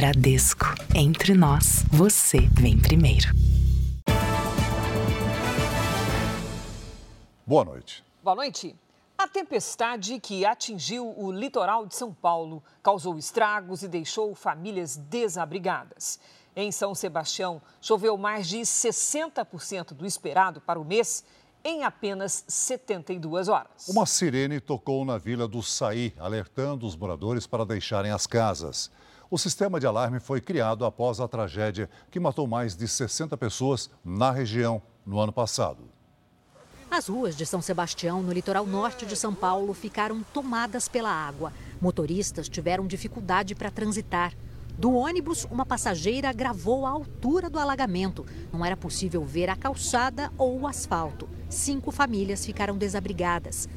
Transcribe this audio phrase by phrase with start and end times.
[0.00, 0.64] Bradesco.
[0.94, 3.28] Entre nós, você vem primeiro.
[7.46, 8.02] Boa noite.
[8.24, 8.74] Boa noite.
[9.18, 16.18] A tempestade que atingiu o litoral de São Paulo causou estragos e deixou famílias desabrigadas.
[16.56, 21.22] Em São Sebastião, choveu mais de 60% do esperado para o mês
[21.62, 23.86] em apenas 72 horas.
[23.86, 28.90] Uma sirene tocou na vila do Saí, alertando os moradores para deixarem as casas.
[29.32, 33.88] O sistema de alarme foi criado após a tragédia que matou mais de 60 pessoas
[34.04, 35.84] na região no ano passado.
[36.90, 41.52] As ruas de São Sebastião, no litoral norte de São Paulo, ficaram tomadas pela água.
[41.80, 44.34] Motoristas tiveram dificuldade para transitar.
[44.76, 48.26] Do ônibus, uma passageira gravou a altura do alagamento.
[48.52, 51.28] Não era possível ver a calçada ou o asfalto.
[51.48, 53.68] Cinco famílias ficaram desabrigadas.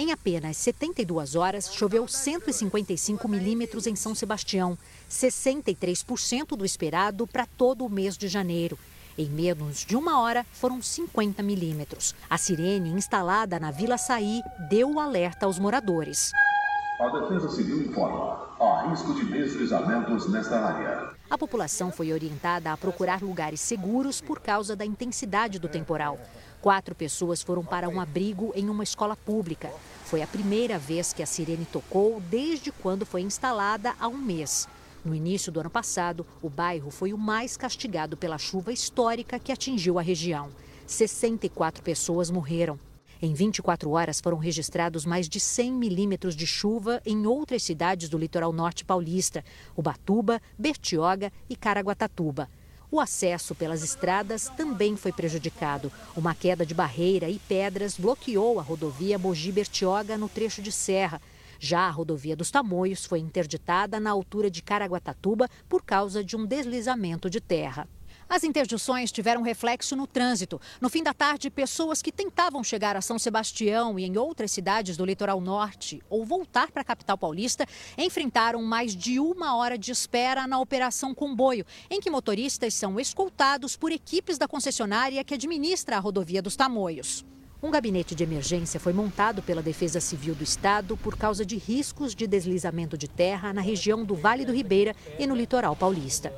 [0.00, 7.84] Em apenas 72 horas, choveu 155 milímetros em São Sebastião, 63% do esperado para todo
[7.84, 8.78] o mês de janeiro.
[9.16, 12.14] Em menos de uma hora, foram 50 milímetros.
[12.30, 16.30] A sirene instalada na Vila Saí deu o alerta aos moradores.
[17.00, 21.10] A Defesa Civil informa: há risco de deslizamentos nesta área.
[21.30, 26.18] A população foi orientada a procurar lugares seguros por causa da intensidade do temporal.
[26.60, 29.70] Quatro pessoas foram para um abrigo em uma escola pública.
[30.04, 34.68] Foi a primeira vez que a sirene tocou desde quando foi instalada há um mês.
[35.04, 39.52] No início do ano passado, o bairro foi o mais castigado pela chuva histórica que
[39.52, 40.50] atingiu a região.
[40.86, 42.78] 64 pessoas morreram.
[43.20, 48.16] Em 24 horas foram registrados mais de 100 milímetros de chuva em outras cidades do
[48.16, 49.44] litoral norte paulista,
[49.76, 52.48] Ubatuba, Bertioga e Caraguatatuba.
[52.90, 55.92] O acesso pelas estradas também foi prejudicado.
[56.16, 61.20] Uma queda de barreira e pedras bloqueou a rodovia Mogi-Bertioga no trecho de serra.
[61.58, 66.46] Já a rodovia dos Tamoios foi interditada na altura de Caraguatatuba por causa de um
[66.46, 67.88] deslizamento de terra.
[68.28, 70.60] As interdições tiveram reflexo no trânsito.
[70.80, 74.98] No fim da tarde, pessoas que tentavam chegar a São Sebastião e em outras cidades
[74.98, 77.66] do litoral norte ou voltar para a capital paulista
[77.96, 83.76] enfrentaram mais de uma hora de espera na Operação Comboio, em que motoristas são escoltados
[83.76, 87.24] por equipes da concessionária que administra a rodovia dos Tamoios.
[87.60, 92.14] Um gabinete de emergência foi montado pela Defesa Civil do Estado por causa de riscos
[92.14, 96.32] de deslizamento de terra na região do Vale do Ribeira e no litoral paulista.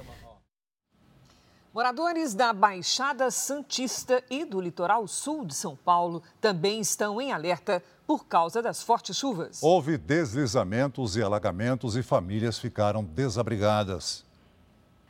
[1.74, 7.82] Moradores da Baixada Santista e do litoral sul de São Paulo também estão em alerta
[8.06, 9.62] por causa das fortes chuvas.
[9.62, 14.24] Houve deslizamentos e alagamentos e famílias ficaram desabrigadas.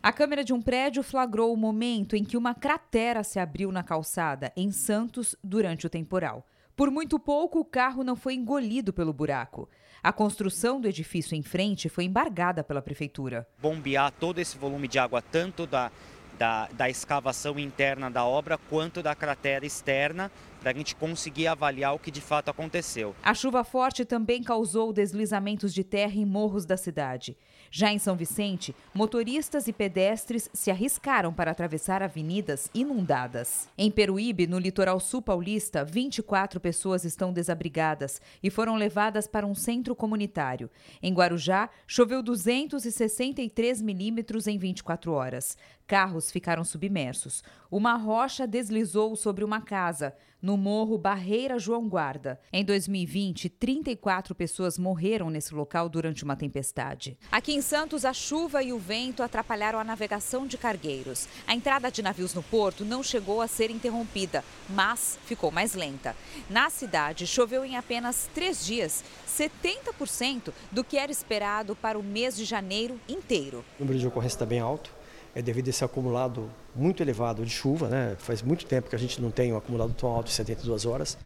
[0.02, 3.82] A câmera de um prédio flagrou o momento em que uma cratera se abriu na
[3.82, 6.46] calçada, em Santos, durante o temporal.
[6.74, 9.68] Por muito pouco, o carro não foi engolido pelo buraco.
[10.02, 13.46] A construção do edifício em frente foi embargada pela prefeitura.
[13.60, 15.92] Bombear todo esse volume de água, tanto da,
[16.38, 20.32] da, da escavação interna da obra quanto da cratera externa,
[20.62, 23.14] para a gente conseguir avaliar o que de fato aconteceu.
[23.22, 27.36] A chuva forte também causou deslizamentos de terra em morros da cidade.
[27.72, 33.68] Já em São Vicente, motoristas e pedestres se arriscaram para atravessar avenidas inundadas.
[33.78, 39.54] Em Peruíbe, no litoral sul paulista, 24 pessoas estão desabrigadas e foram levadas para um
[39.54, 40.68] centro comunitário.
[41.00, 45.56] Em Guarujá, choveu 263 milímetros em 24 horas.
[45.90, 47.42] Carros ficaram submersos.
[47.68, 52.38] Uma rocha deslizou sobre uma casa no Morro Barreira João Guarda.
[52.52, 57.18] Em 2020, 34 pessoas morreram nesse local durante uma tempestade.
[57.32, 61.26] Aqui em Santos, a chuva e o vento atrapalharam a navegação de cargueiros.
[61.44, 66.14] A entrada de navios no porto não chegou a ser interrompida, mas ficou mais lenta.
[66.48, 72.36] Na cidade, choveu em apenas três dias, 70% do que era esperado para o mês
[72.36, 73.64] de janeiro inteiro.
[73.76, 74.99] O número de ocorrência está bem alto
[75.34, 78.16] é devido a esse acumulado muito elevado de chuva, né?
[78.18, 81.18] Faz muito tempo que a gente não tem um acumulado tão alto de 72 horas.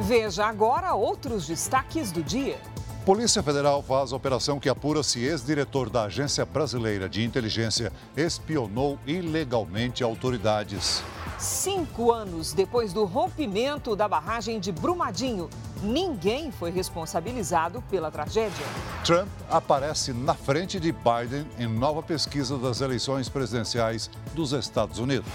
[0.00, 2.58] Veja agora outros destaques do dia.
[3.04, 10.04] Polícia Federal faz operação que apura se ex-diretor da Agência Brasileira de Inteligência espionou ilegalmente
[10.04, 11.02] autoridades.
[11.38, 15.48] Cinco anos depois do rompimento da barragem de Brumadinho,
[15.80, 18.66] ninguém foi responsabilizado pela tragédia.
[19.04, 25.28] Trump aparece na frente de Biden em nova pesquisa das eleições presidenciais dos Estados Unidos.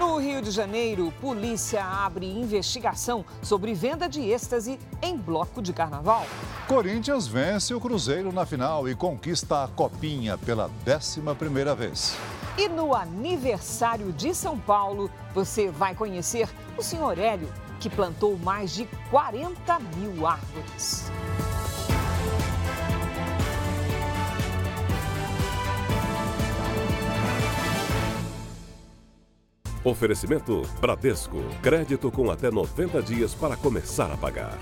[0.00, 6.26] No Rio de Janeiro, polícia abre investigação sobre venda de êxtase em bloco de carnaval.
[6.66, 12.16] Corinthians vence o Cruzeiro na final e conquista a Copinha pela 11 primeira vez.
[12.56, 16.48] E no aniversário de São Paulo, você vai conhecer
[16.78, 21.10] o senhor Hélio, que plantou mais de 40 mil árvores.
[29.82, 31.36] Oferecimento Bradesco.
[31.60, 34.58] Crédito com até 90 dias para começar a pagar.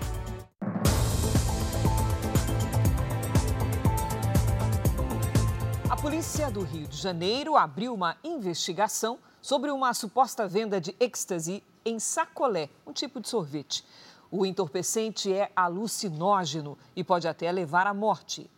[6.52, 12.68] Do Rio de Janeiro abriu uma investigação sobre uma suposta venda de êxtase em sacolé,
[12.86, 13.82] um tipo de sorvete.
[14.30, 18.50] O entorpecente é alucinógeno e pode até levar à morte.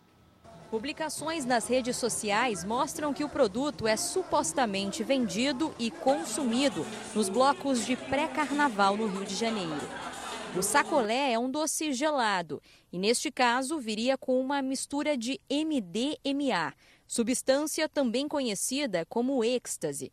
[0.73, 7.87] Publicações nas redes sociais mostram que o produto é supostamente vendido e consumido nos blocos
[7.87, 9.89] de pré-carnaval no Rio de Janeiro.
[10.57, 12.61] O sacolé é um doce gelado
[12.93, 16.73] e, neste caso, viria com uma mistura de MDMA,
[17.07, 20.13] substância também conhecida como êxtase.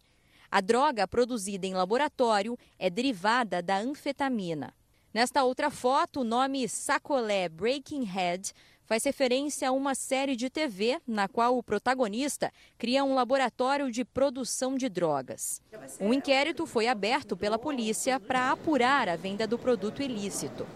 [0.49, 4.73] A droga produzida em laboratório é derivada da anfetamina.
[5.13, 8.53] Nesta outra foto, o nome sacolé Breaking Head
[8.85, 14.03] faz referência a uma série de TV na qual o protagonista cria um laboratório de
[14.03, 15.61] produção de drogas.
[15.99, 20.67] Um inquérito foi aberto pela polícia para apurar a venda do produto ilícito.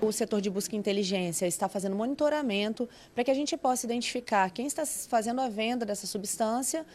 [0.00, 4.48] O setor de busca e inteligência está fazendo monitoramento para que a gente possa identificar
[4.50, 6.86] quem está fazendo a venda dessa substância,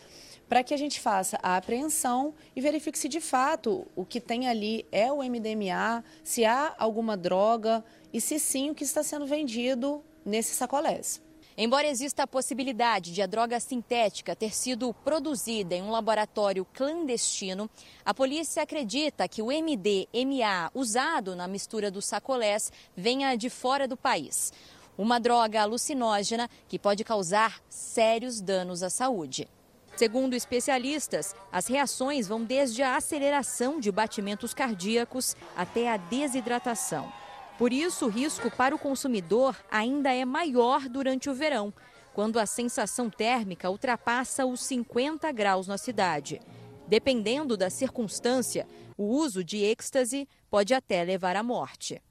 [0.47, 4.47] para que a gente faça a apreensão e verifique se de fato o que tem
[4.47, 7.83] ali é o MDMA, se há alguma droga
[8.13, 11.21] e se sim o que está sendo vendido nesses sacolés.
[11.55, 17.69] Embora exista a possibilidade de a droga sintética ter sido produzida em um laboratório clandestino,
[18.03, 23.95] a polícia acredita que o MDMA usado na mistura dos sacolés venha de fora do
[23.95, 24.51] país.
[24.97, 29.47] Uma droga alucinógena que pode causar sérios danos à saúde.
[29.95, 37.13] Segundo especialistas, as reações vão desde a aceleração de batimentos cardíacos até a desidratação.
[37.57, 41.73] Por isso, o risco para o consumidor ainda é maior durante o verão,
[42.13, 46.41] quando a sensação térmica ultrapassa os 50 graus na cidade.
[46.87, 48.67] Dependendo da circunstância,
[48.97, 52.01] o uso de êxtase pode até levar à morte.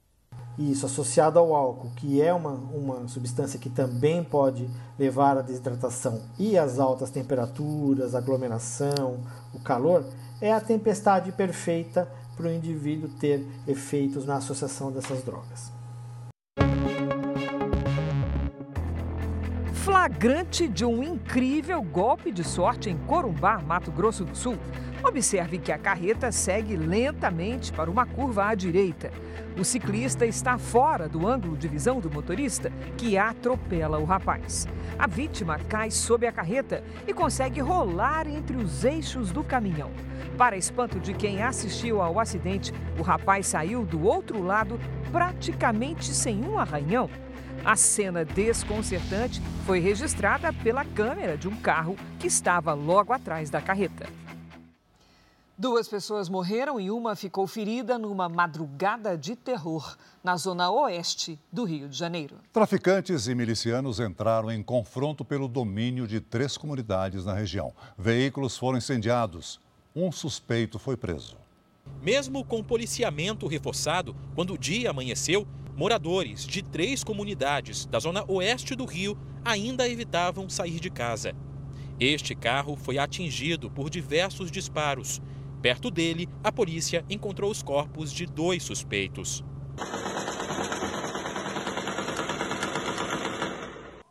[0.59, 4.69] Isso associado ao álcool, que é uma, uma substância que também pode
[4.99, 9.21] levar à desidratação e às altas temperaturas, aglomeração,
[9.55, 10.05] o calor,
[10.41, 15.73] é a tempestade perfeita para o indivíduo ter efeitos na associação dessas drogas.
[19.75, 24.57] Flagrante de um incrível golpe de sorte em Corumbá, Mato Grosso do Sul.
[25.05, 29.11] Observe que a carreta segue lentamente para uma curva à direita.
[29.59, 34.67] O ciclista está fora do ângulo de visão do motorista, que atropela o rapaz.
[34.97, 39.91] A vítima cai sob a carreta e consegue rolar entre os eixos do caminhão.
[40.39, 44.79] Para espanto de quem assistiu ao acidente, o rapaz saiu do outro lado
[45.11, 47.11] praticamente sem um arranhão.
[47.65, 53.61] A cena desconcertante foi registrada pela câmera de um carro que estava logo atrás da
[53.61, 54.22] carreta.
[55.57, 61.65] Duas pessoas morreram e uma ficou ferida numa madrugada de terror na zona oeste do
[61.65, 62.37] Rio de Janeiro.
[62.51, 67.73] Traficantes e milicianos entraram em confronto pelo domínio de três comunidades na região.
[67.99, 69.61] Veículos foram incendiados.
[69.95, 71.37] Um suspeito foi preso.
[72.01, 75.47] Mesmo com policiamento reforçado, quando o dia amanheceu,
[75.77, 81.35] moradores de três comunidades da zona oeste do Rio ainda evitavam sair de casa.
[82.01, 85.21] Este carro foi atingido por diversos disparos.
[85.63, 89.45] Perto dele, a polícia encontrou os corpos de dois suspeitos.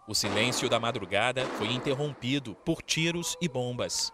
[0.08, 4.14] O silêncio da madrugada foi interrompido por tiros e bombas.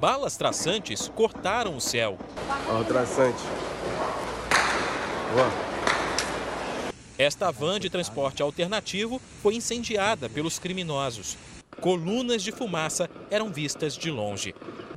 [0.00, 2.16] Balas traçantes cortaram o céu.
[2.68, 3.42] Ó, o traçante.
[5.34, 5.50] Boa.
[7.18, 11.36] Esta van de transporte alternativo foi incendiada pelos criminosos.
[11.80, 14.54] Colunas de fumaça eram vistas de longe.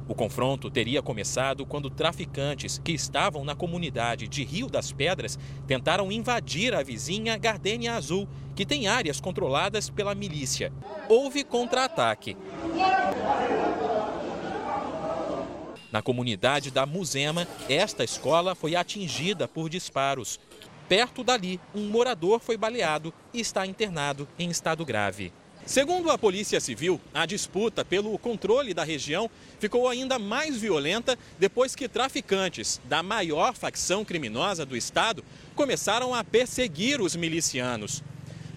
[0.07, 6.12] O confronto teria começado quando traficantes que estavam na comunidade de Rio das Pedras tentaram
[6.12, 10.74] invadir a vizinha Gardênia Azul, que tem áreas controladas pela milícia.
[11.07, 12.36] Houve contra-ataque.
[15.91, 20.39] Na comunidade da Muzema, esta escola foi atingida por disparos.
[20.88, 25.31] Perto dali, um morador foi baleado e está internado em estado grave.
[25.69, 31.75] Segundo a Polícia Civil, a disputa pelo controle da região ficou ainda mais violenta depois
[31.75, 35.23] que traficantes da maior facção criminosa do estado
[35.53, 38.01] começaram a perseguir os milicianos.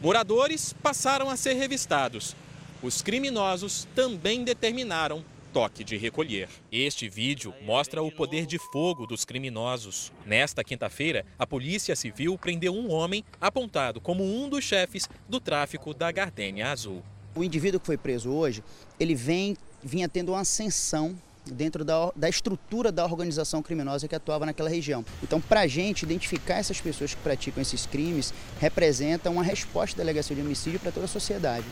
[0.00, 2.34] Moradores passaram a ser revistados.
[2.82, 6.48] Os criminosos também determinaram toque de recolher.
[6.70, 10.10] Este vídeo mostra o poder de fogo dos criminosos.
[10.24, 15.92] Nesta quinta-feira, a Polícia Civil prendeu um homem apontado como um dos chefes do tráfico
[15.92, 17.02] da Gardênia Azul.
[17.34, 18.64] O indivíduo que foi preso hoje,
[18.98, 24.46] ele vem vinha tendo uma ascensão dentro da, da estrutura da organização criminosa que atuava
[24.46, 25.04] naquela região.
[25.22, 30.04] Então, para a gente, identificar essas pessoas que praticam esses crimes representa uma resposta da
[30.04, 31.66] delegacia de homicídio para toda a sociedade.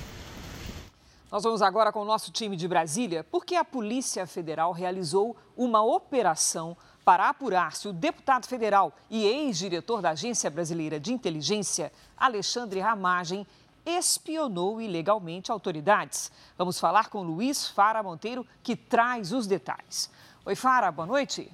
[1.30, 5.80] Nós vamos agora com o nosso time de Brasília, porque a Polícia Federal realizou uma
[5.80, 12.80] operação para apurar se o deputado federal e ex-diretor da Agência Brasileira de Inteligência, Alexandre
[12.80, 13.46] Ramagem,
[13.87, 16.32] espionou ilegalmente autoridades.
[16.58, 20.10] Vamos falar com Luiz Fara Monteiro, que traz os detalhes.
[20.44, 21.49] Oi, Fara, boa noite.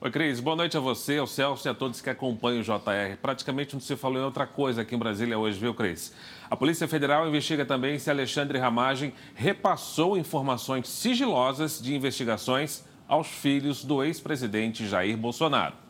[0.00, 0.38] Oi, Cris.
[0.38, 3.16] Boa noite a você, ao Celso e a todos que acompanham o JR.
[3.20, 6.14] Praticamente não se falou em outra coisa aqui em Brasília hoje, viu, Cris?
[6.48, 13.84] A Polícia Federal investiga também se Alexandre Ramagem repassou informações sigilosas de investigações aos filhos
[13.84, 15.87] do ex-presidente Jair Bolsonaro.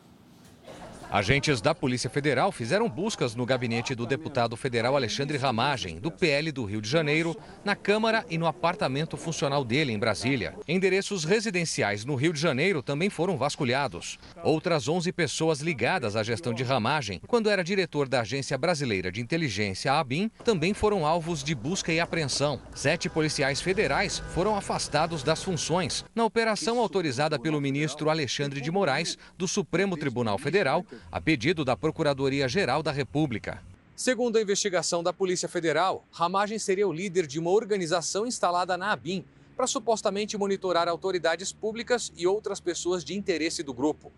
[1.10, 6.52] Agentes da Polícia Federal fizeram buscas no gabinete do deputado federal Alexandre Ramagem, do PL
[6.52, 7.34] do Rio de Janeiro,
[7.64, 10.54] na Câmara e no apartamento funcional dele em Brasília.
[10.68, 14.18] Endereços residenciais no Rio de Janeiro também foram vasculhados.
[14.42, 19.22] Outras 11 pessoas ligadas à gestão de Ramagem, quando era diretor da Agência Brasileira de
[19.22, 22.60] Inteligência, ABIN, também foram alvos de busca e apreensão.
[22.74, 29.16] Sete policiais federais foram afastados das funções na operação autorizada pelo ministro Alexandre de Moraes,
[29.38, 33.62] do Supremo Tribunal Federal, a pedido da Procuradoria-Geral da República.
[33.94, 38.92] Segundo a investigação da Polícia Federal, Ramagem seria o líder de uma organização instalada na
[38.92, 39.24] ABIN
[39.56, 44.12] para supostamente monitorar autoridades públicas e outras pessoas de interesse do grupo.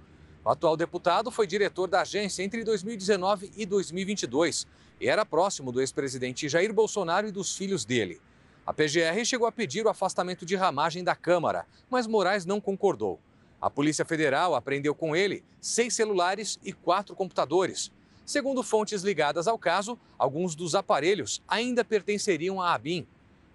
[0.45, 4.67] O atual deputado foi diretor da agência entre 2019 e 2022
[5.01, 8.21] e era próximo do ex-presidente Jair Bolsonaro e dos filhos dele.
[8.67, 13.19] A PGR chegou a pedir o afastamento de Ramagem da Câmara, mas Moraes não concordou.
[13.61, 17.93] A Polícia Federal apreendeu com ele seis celulares e quatro computadores.
[18.25, 23.07] Segundo fontes ligadas ao caso, alguns dos aparelhos ainda pertenceriam à ABIN.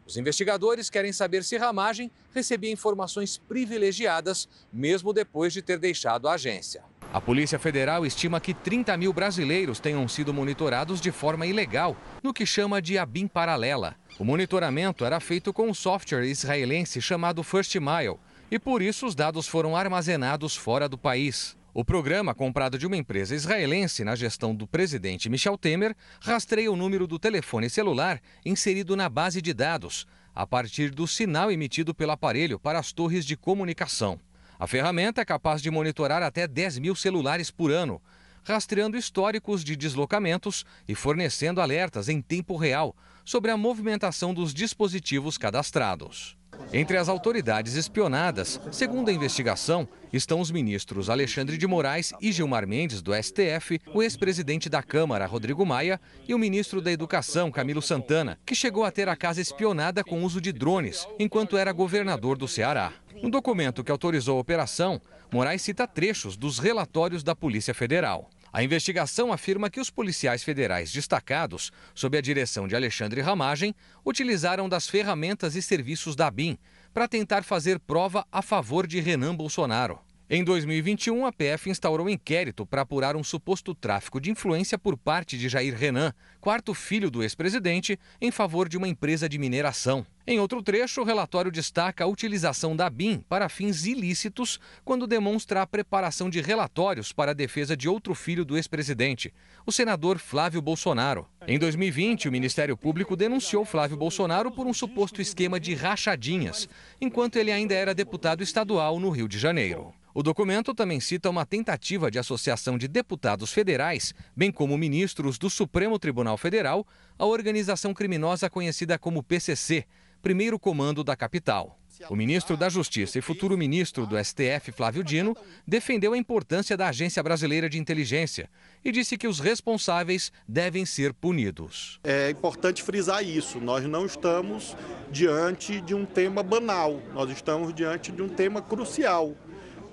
[0.06, 6.34] Os investigadores querem saber se Ramagem recebia informações privilegiadas, mesmo depois de ter deixado a
[6.34, 6.84] agência.
[7.12, 12.34] A Polícia Federal estima que 30 mil brasileiros tenham sido monitorados de forma ilegal, no
[12.34, 13.96] que chama de ABIN paralela.
[14.20, 19.16] O monitoramento era feito com um software israelense chamado First Mile e por isso os
[19.16, 21.58] dados foram armazenados fora do país.
[21.74, 26.76] O programa, comprado de uma empresa israelense na gestão do presidente Michel Temer, rastreia o
[26.76, 32.12] número do telefone celular inserido na base de dados, a partir do sinal emitido pelo
[32.12, 34.20] aparelho para as torres de comunicação.
[34.58, 38.02] A ferramenta é capaz de monitorar até 10 mil celulares por ano,
[38.44, 45.38] rastreando históricos de deslocamentos e fornecendo alertas em tempo real sobre a movimentação dos dispositivos
[45.38, 46.38] cadastrados.
[46.74, 52.68] Entre as autoridades espionadas, segundo a investigação, estão os ministros Alexandre de Moraes e Gilmar
[52.68, 57.82] Mendes, do STF, o ex-presidente da Câmara, Rodrigo Maia, e o ministro da Educação, Camilo
[57.82, 62.38] Santana, que chegou a ter a casa espionada com uso de drones, enquanto era governador
[62.38, 62.92] do Ceará.
[63.22, 68.30] No documento que autorizou a operação, Moraes cita trechos dos relatórios da Polícia Federal.
[68.56, 74.70] A investigação afirma que os policiais federais destacados, sob a direção de Alexandre Ramagem, utilizaram
[74.70, 76.58] das ferramentas e serviços da BIM
[76.94, 80.00] para tentar fazer prova a favor de Renan Bolsonaro.
[80.28, 84.98] Em 2021, a PF instaurou um inquérito para apurar um suposto tráfico de influência por
[84.98, 90.04] parte de Jair Renan, quarto filho do ex-presidente, em favor de uma empresa de mineração.
[90.26, 95.62] Em outro trecho, o relatório destaca a utilização da BIM para fins ilícitos, quando demonstra
[95.62, 99.32] a preparação de relatórios para a defesa de outro filho do ex-presidente,
[99.64, 101.28] o senador Flávio Bolsonaro.
[101.48, 106.68] Em 2020, o Ministério Público denunciou Flávio Bolsonaro por um suposto esquema de rachadinhas,
[107.00, 109.94] enquanto ele ainda era deputado estadual no Rio de Janeiro.
[110.18, 115.50] O documento também cita uma tentativa de associação de deputados federais, bem como ministros do
[115.50, 116.88] Supremo Tribunal Federal,
[117.20, 119.84] à organização criminosa conhecida como PCC,
[120.22, 121.78] primeiro comando da capital.
[122.10, 125.36] O ministro da Justiça e futuro ministro do STF, Flávio Dino,
[125.68, 128.50] defendeu a importância da Agência Brasileira de Inteligência
[128.86, 132.00] e disse que os responsáveis devem ser punidos.
[132.06, 133.60] É importante frisar isso.
[133.60, 134.78] Nós não estamos
[135.12, 139.36] diante de um tema banal, nós estamos diante de um tema crucial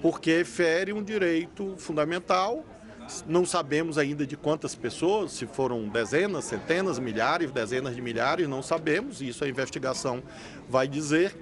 [0.03, 2.67] porque fere um direito fundamental.
[3.27, 8.63] Não sabemos ainda de quantas pessoas, se foram dezenas, centenas, milhares, dezenas de milhares, não
[8.63, 10.23] sabemos, isso a investigação
[10.69, 11.35] vai dizer.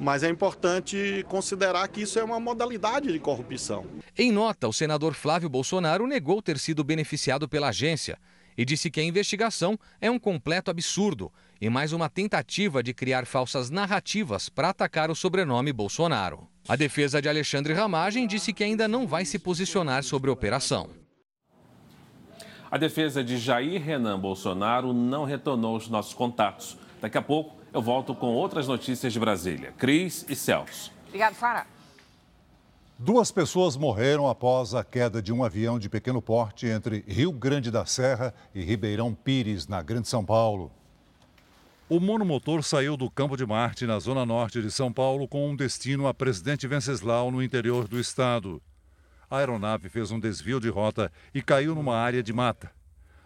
[0.00, 3.86] Mas é importante considerar que isso é uma modalidade de corrupção.
[4.18, 8.18] Em nota, o senador Flávio Bolsonaro negou ter sido beneficiado pela agência
[8.56, 11.30] e disse que a investigação é um completo absurdo
[11.60, 16.51] e mais uma tentativa de criar falsas narrativas para atacar o sobrenome Bolsonaro.
[16.68, 20.90] A defesa de Alexandre Ramagem disse que ainda não vai se posicionar sobre a operação.
[22.70, 26.78] A defesa de Jair Renan Bolsonaro não retornou os nossos contatos.
[27.00, 29.72] Daqui a pouco Eu volto com outras notícias de Brasília.
[29.78, 30.92] Cris e Celso.
[31.06, 31.66] Obrigado, Fara.
[32.98, 37.70] Duas pessoas morreram após a queda de um avião de pequeno porte entre Rio Grande
[37.70, 40.70] da Serra e Ribeirão Pires, na Grande São Paulo.
[41.92, 45.54] O monomotor saiu do Campo de Marte, na zona norte de São Paulo, com um
[45.54, 48.62] destino a Presidente Venceslau, no interior do estado.
[49.28, 52.70] A aeronave fez um desvio de rota e caiu numa área de mata.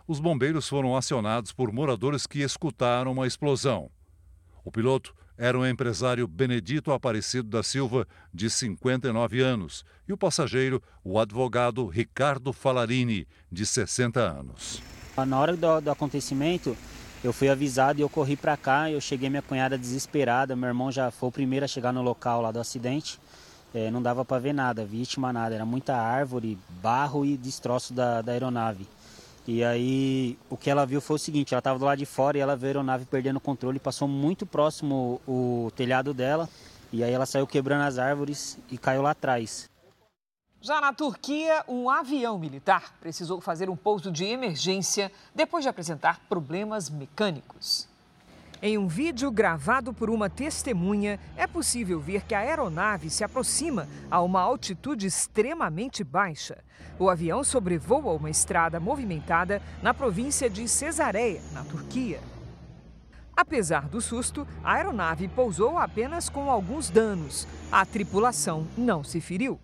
[0.05, 3.89] Os bombeiros foram acionados por moradores que escutaram uma explosão.
[4.65, 8.05] O piloto era o empresário Benedito Aparecido da Silva,
[8.35, 14.83] de 59 anos, e o passageiro, o advogado Ricardo Falarini, de 60 anos.
[15.25, 16.77] Na hora do, do acontecimento,
[17.25, 18.91] eu fui avisado e eu corri para cá.
[18.91, 20.55] Eu cheguei minha cunhada desesperada.
[20.55, 23.19] Meu irmão já foi o primeiro a chegar no local lá do acidente.
[23.75, 25.55] É, não dava para ver nada, vítima nada.
[25.55, 28.87] Era muita árvore, barro e destroço da, da aeronave.
[29.47, 32.37] E aí o que ela viu foi o seguinte, ela estava do lado de fora
[32.37, 36.49] e ela viu a aeronave perdendo o controle, passou muito próximo o, o telhado dela
[36.93, 39.71] e aí ela saiu quebrando as árvores e caiu lá atrás.
[40.61, 46.21] Já na Turquia, um avião militar precisou fazer um pouso de emergência depois de apresentar
[46.29, 47.87] problemas mecânicos.
[48.63, 53.87] Em um vídeo gravado por uma testemunha, é possível ver que a aeronave se aproxima
[54.11, 56.65] a uma altitude extremamente baixa.
[56.99, 62.19] O avião sobrevoa uma estrada movimentada na província de Cesareia, na Turquia.
[63.37, 67.47] Apesar do susto, a aeronave pousou apenas com alguns danos.
[67.71, 69.61] A tripulação não se feriu.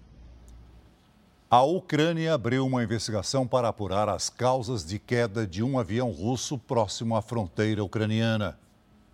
[1.55, 6.57] A Ucrânia abriu uma investigação para apurar as causas de queda de um avião russo
[6.57, 8.59] próximo à fronteira ucraniana.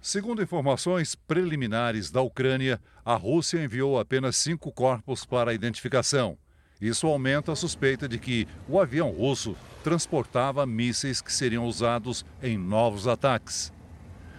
[0.00, 6.38] Segundo informações preliminares da Ucrânia, a Rússia enviou apenas cinco corpos para a identificação.
[6.80, 12.56] Isso aumenta a suspeita de que o avião russo transportava mísseis que seriam usados em
[12.56, 13.72] novos ataques.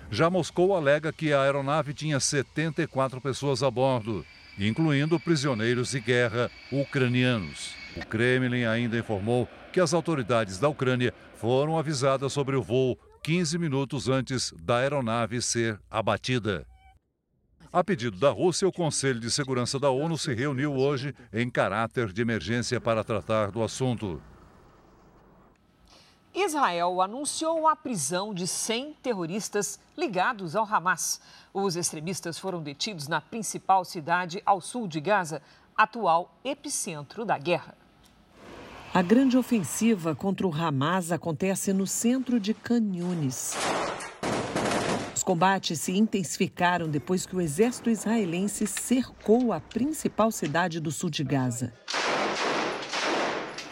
[0.10, 4.26] Já Moscou alega que a aeronave tinha 74 pessoas a bordo,
[4.58, 7.79] incluindo prisioneiros de guerra ucranianos.
[8.00, 13.58] O Kremlin ainda informou que as autoridades da Ucrânia foram avisadas sobre o voo 15
[13.58, 16.66] minutos antes da aeronave ser abatida.
[17.72, 22.12] A pedido da Rússia, o Conselho de Segurança da ONU se reuniu hoje em caráter
[22.12, 24.22] de emergência para tratar do assunto.
[26.34, 31.22] Israel anunciou a prisão de 100 terroristas ligados ao Hamas.
[31.54, 35.42] Os extremistas foram detidos na principal cidade ao sul de Gaza,
[35.76, 37.79] atual epicentro da guerra.
[38.92, 43.54] A grande ofensiva contra o Hamas acontece no centro de Khan Yunis.
[45.16, 51.12] Os combates se intensificaram depois que o exército israelense cercou a principal cidade do sul
[51.12, 51.72] de Gaza.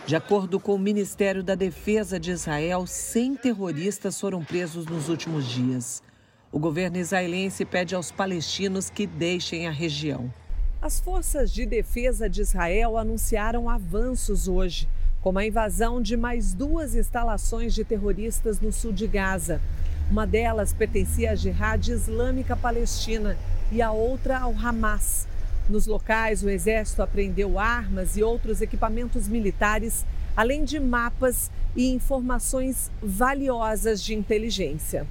[0.05, 5.47] De acordo com o Ministério da Defesa de Israel, 100 terroristas foram presos nos últimos
[5.47, 6.03] dias.
[6.51, 10.31] O governo israelense pede aos palestinos que deixem a região.
[10.79, 14.87] As forças de defesa de Israel anunciaram avanços hoje,
[15.21, 19.61] como a invasão de mais duas instalações de terroristas no sul de Gaza.
[20.09, 23.37] Uma delas pertencia à Jihad Islâmica Palestina
[23.71, 25.27] e a outra ao Hamas.
[25.69, 32.89] Nos locais, o exército apreendeu armas e outros equipamentos militares, além de mapas e informações
[33.01, 35.05] valiosas de inteligência.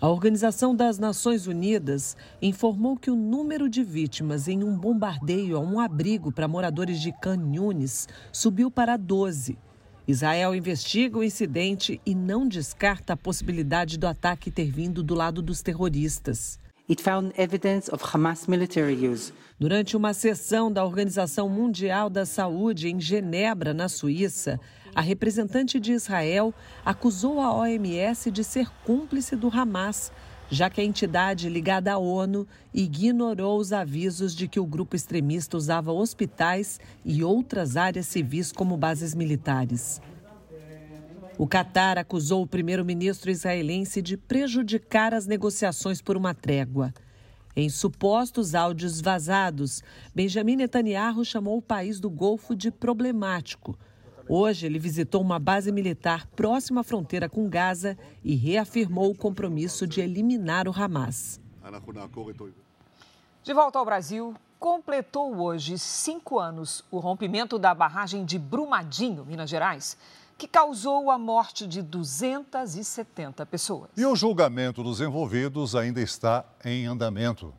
[0.00, 5.60] A Organização das Nações Unidas informou que o número de vítimas em um bombardeio a
[5.60, 9.58] um abrigo para moradores de Khan Yunis subiu para 12.
[10.06, 15.42] Israel investiga o incidente e não descarta a possibilidade do ataque ter vindo do lado
[15.42, 16.60] dos terroristas.
[19.58, 24.60] Durante uma sessão da Organização Mundial da Saúde em Genebra, na Suíça,
[24.98, 26.52] a representante de Israel
[26.84, 30.10] acusou a OMS de ser cúmplice do Hamas,
[30.50, 35.56] já que a entidade ligada à ONU ignorou os avisos de que o grupo extremista
[35.56, 40.00] usava hospitais e outras áreas civis como bases militares.
[41.38, 46.92] O Catar acusou o primeiro-ministro israelense de prejudicar as negociações por uma trégua.
[47.54, 49.80] Em supostos áudios vazados,
[50.12, 53.78] Benjamin Netanyahu chamou o país do Golfo de problemático.
[54.28, 59.86] Hoje, ele visitou uma base militar próxima à fronteira com Gaza e reafirmou o compromisso
[59.86, 61.40] de eliminar o Hamas.
[63.42, 69.48] De volta ao Brasil, completou hoje cinco anos o rompimento da barragem de Brumadinho, Minas
[69.48, 69.96] Gerais
[70.38, 73.90] que causou a morte de 270 pessoas.
[73.96, 77.52] E o julgamento dos envolvidos ainda está em andamento.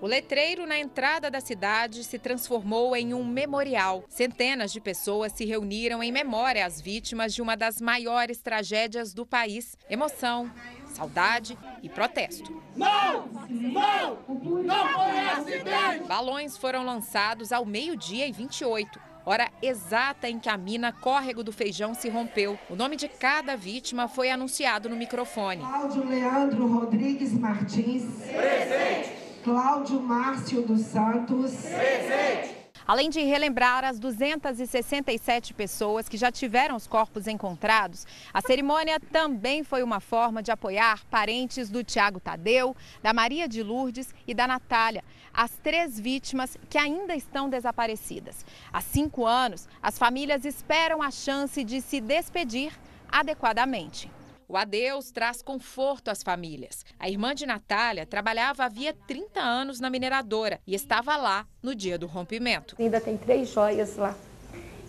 [0.00, 4.02] O letreiro na entrada da cidade se transformou em um memorial.
[4.08, 9.26] Centenas de pessoas se reuniram em memória às vítimas de uma das maiores tragédias do
[9.26, 9.76] país.
[9.90, 10.50] Emoção,
[10.86, 12.62] saudade e protesto.
[12.74, 13.28] Não!
[13.50, 14.18] Não!
[14.64, 16.04] Não foi acidente!
[16.08, 21.52] Balões foram lançados ao meio-dia e 28 hora exata em que a mina Córrego do
[21.52, 22.58] Feijão se rompeu.
[22.70, 25.62] O nome de cada vítima foi anunciado no microfone.
[25.62, 28.02] Cláudio Leandro Rodrigues Martins.
[28.26, 29.19] Presente.
[29.42, 31.52] Cláudio Márcio dos Santos.
[31.52, 32.60] Presente.
[32.86, 39.62] Além de relembrar as 267 pessoas que já tiveram os corpos encontrados, a cerimônia também
[39.62, 44.46] foi uma forma de apoiar parentes do Tiago Tadeu, da Maria de Lourdes e da
[44.46, 48.44] Natália, as três vítimas que ainda estão desaparecidas.
[48.72, 52.72] Há cinco anos, as famílias esperam a chance de se despedir
[53.10, 54.10] adequadamente.
[54.50, 56.84] O adeus traz conforto às famílias.
[56.98, 61.96] A irmã de Natália trabalhava havia 30 anos na mineradora e estava lá no dia
[61.96, 62.74] do rompimento.
[62.76, 64.12] Ainda tem três joias lá.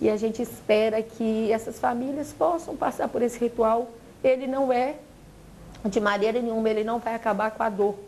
[0.02, 3.92] E a gente espera que essas famílias possam passar por esse ritual.
[4.24, 4.96] Ele não é,
[5.86, 8.00] de maneira nenhuma, ele não vai acabar com a dor,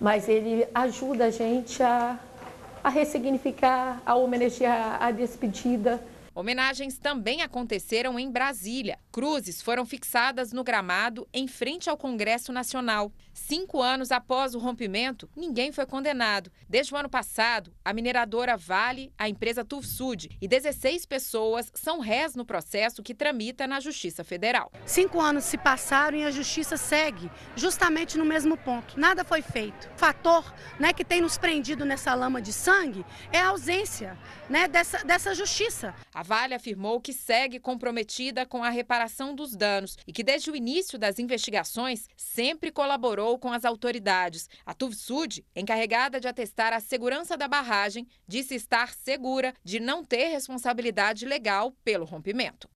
[0.00, 2.18] mas ele ajuda a gente a,
[2.82, 6.02] a ressignificar, a homenagear a despedida
[6.36, 8.98] Homenagens também aconteceram em Brasília.
[9.10, 13.10] Cruzes foram fixadas no gramado em frente ao Congresso Nacional.
[13.36, 16.50] Cinco anos após o rompimento, ninguém foi condenado.
[16.66, 22.34] Desde o ano passado, a mineradora Vale, a empresa Tufsud e 16 pessoas são réis
[22.34, 24.72] no processo que tramita na Justiça Federal.
[24.86, 28.98] Cinco anos se passaram e a Justiça segue justamente no mesmo ponto.
[28.98, 29.86] Nada foi feito.
[29.94, 34.18] O fator né, que tem nos prendido nessa lama de sangue é a ausência
[34.48, 35.94] né, dessa, dessa justiça.
[36.12, 40.56] A Vale afirmou que segue comprometida com a reparação dos danos e que, desde o
[40.56, 44.48] início das investigações, sempre colaborou com as autoridades.
[44.64, 50.28] A Tuvsud, encarregada de atestar a segurança da barragem, disse estar segura de não ter
[50.28, 52.68] responsabilidade legal pelo rompimento.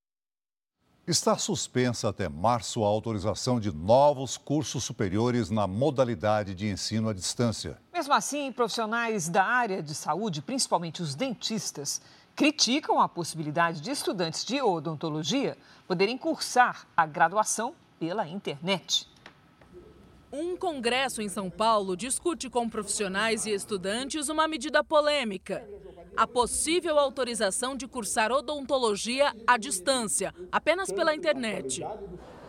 [1.06, 7.12] Está suspensa até março a autorização de novos cursos superiores na modalidade de ensino à
[7.12, 7.78] distância.
[7.92, 12.00] Mesmo assim, profissionais da área de saúde, principalmente os dentistas,
[12.36, 19.09] criticam a possibilidade de estudantes de odontologia poderem cursar a graduação pela internet.
[20.32, 25.68] Um congresso em São Paulo discute com profissionais e estudantes uma medida polêmica:
[26.16, 31.84] a possível autorização de cursar odontologia à distância, apenas pela internet.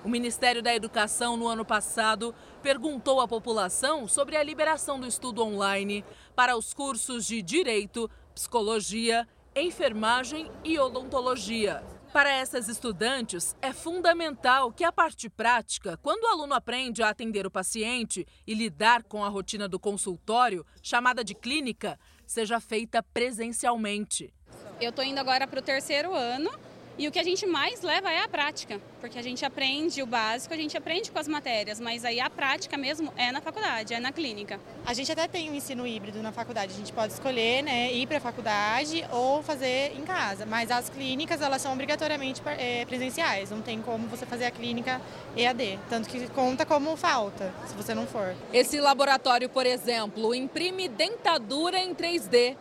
[0.04, 5.44] O Ministério da Educação, no ano passado, perguntou à população sobre a liberação do estudo
[5.44, 6.04] online
[6.36, 11.84] para os cursos de Direito, Psicologia enfermagem e odontologia.
[12.14, 17.48] Para essas estudantes, é fundamental que a parte prática, quando o aluno aprende a atender
[17.48, 21.98] o paciente e lidar com a rotina do consultório, chamada de clínica,
[22.28, 24.34] seja feita presencialmente.
[24.82, 26.52] Eu estou indo agora para o terceiro ano
[26.98, 30.06] e o que a gente mais leva é a prática, porque a gente aprende o
[30.06, 33.94] básico, a gente aprende com as matérias, mas aí a prática mesmo é na faculdade,
[33.94, 34.60] é na clínica.
[34.86, 38.08] A gente até tem um ensino híbrido na faculdade, a gente pode escolher né, ir
[38.08, 43.50] para a faculdade ou fazer em casa, mas as clínicas elas são obrigatoriamente é, presenciais,
[43.50, 45.02] não tem como você fazer a clínica
[45.36, 48.36] EAD, tanto que conta como falta, se você não for.
[48.54, 52.56] Esse laboratório, por exemplo, imprime dentadura em 3D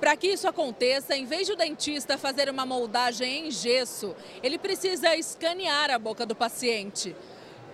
[0.00, 4.58] para que isso aconteça, em vez de o dentista fazer uma moldagem em gesso, ele
[4.58, 7.16] precisa escanear a boca do paciente.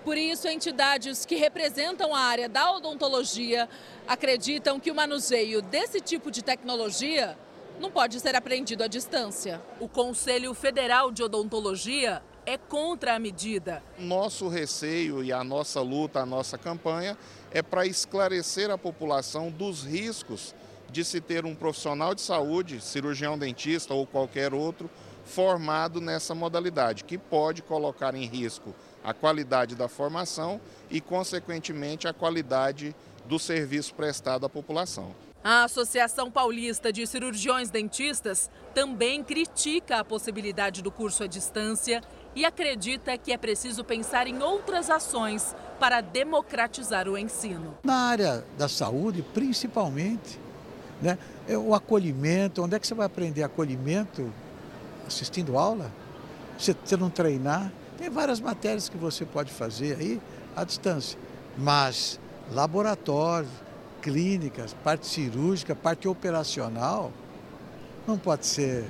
[0.04, 3.68] Por isso, entidades que representam a área da odontologia
[4.06, 7.38] acreditam que o manuseio desse tipo de tecnologia
[7.80, 9.60] não pode ser aprendido à distância.
[9.80, 13.82] O Conselho Federal de Odontologia é contra a medida.
[13.98, 17.16] Nosso receio e a nossa luta, a nossa campanha
[17.50, 20.54] é para esclarecer a população dos riscos
[20.90, 24.90] de se ter um profissional de saúde, cirurgião dentista ou qualquer outro,
[25.25, 32.12] formado nessa modalidade, que pode colocar em risco a qualidade da formação e, consequentemente, a
[32.12, 32.94] qualidade
[33.27, 35.14] do serviço prestado à população.
[35.42, 42.01] A Associação Paulista de Cirurgiões Dentistas também critica a possibilidade do curso à distância
[42.35, 47.77] e acredita que é preciso pensar em outras ações para democratizar o ensino.
[47.85, 50.40] Na área da saúde, principalmente,
[51.05, 51.19] né?
[51.47, 54.33] É o acolhimento, onde é que você vai aprender acolhimento?
[55.07, 55.93] Assistindo aula?
[56.59, 57.71] Você, você não treinar?
[57.99, 60.21] Tem várias matérias que você pode fazer aí
[60.57, 61.19] à distância.
[61.59, 62.19] Mas
[62.51, 63.49] laboratório,
[64.01, 67.12] clínicas, parte cirúrgica, parte operacional,
[68.07, 68.85] não pode ser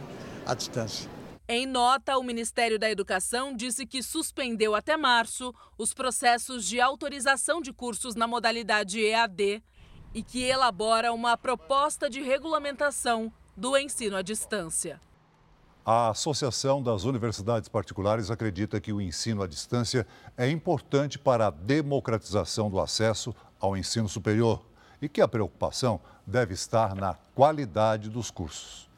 [0.46, 1.10] à distância.
[1.48, 7.60] Em nota, o Ministério da Educação disse que suspendeu até março os processos de autorização
[7.60, 9.62] de cursos na modalidade EAD
[10.14, 15.00] e que elabora uma proposta de regulamentação do ensino à distância.
[15.84, 21.50] A Associação das Universidades Particulares acredita que o ensino à distância é importante para a
[21.50, 24.64] democratização do acesso ao ensino superior
[25.02, 28.88] e que a preocupação deve estar na qualidade dos cursos.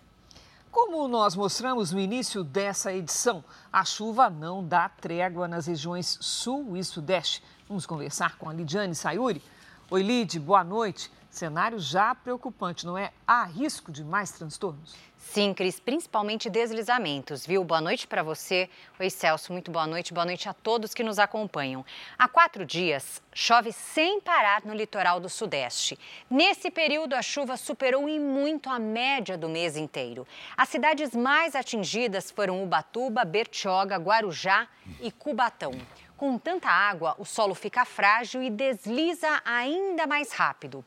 [0.71, 6.77] Como nós mostramos no início dessa edição, a chuva não dá trégua nas regiões sul
[6.77, 7.43] e sudeste.
[7.67, 9.43] Vamos conversar com a Lidiane Sayuri.
[9.89, 11.09] Oi, Lid, boa noite.
[11.31, 13.13] Cenário já preocupante, não é?
[13.25, 14.97] Há risco de mais transtornos?
[15.17, 17.63] Sim, Cris, principalmente deslizamentos, viu?
[17.63, 18.69] Boa noite para você.
[18.99, 20.13] Oi, Celso, muito boa noite.
[20.13, 21.85] Boa noite a todos que nos acompanham.
[22.19, 25.97] Há quatro dias, chove sem parar no litoral do Sudeste.
[26.29, 30.27] Nesse período, a chuva superou em muito a média do mês inteiro.
[30.57, 34.67] As cidades mais atingidas foram Ubatuba, Bertioga, Guarujá
[35.01, 35.71] e Cubatão.
[36.17, 40.83] Com tanta água, o solo fica frágil e desliza ainda mais rápido.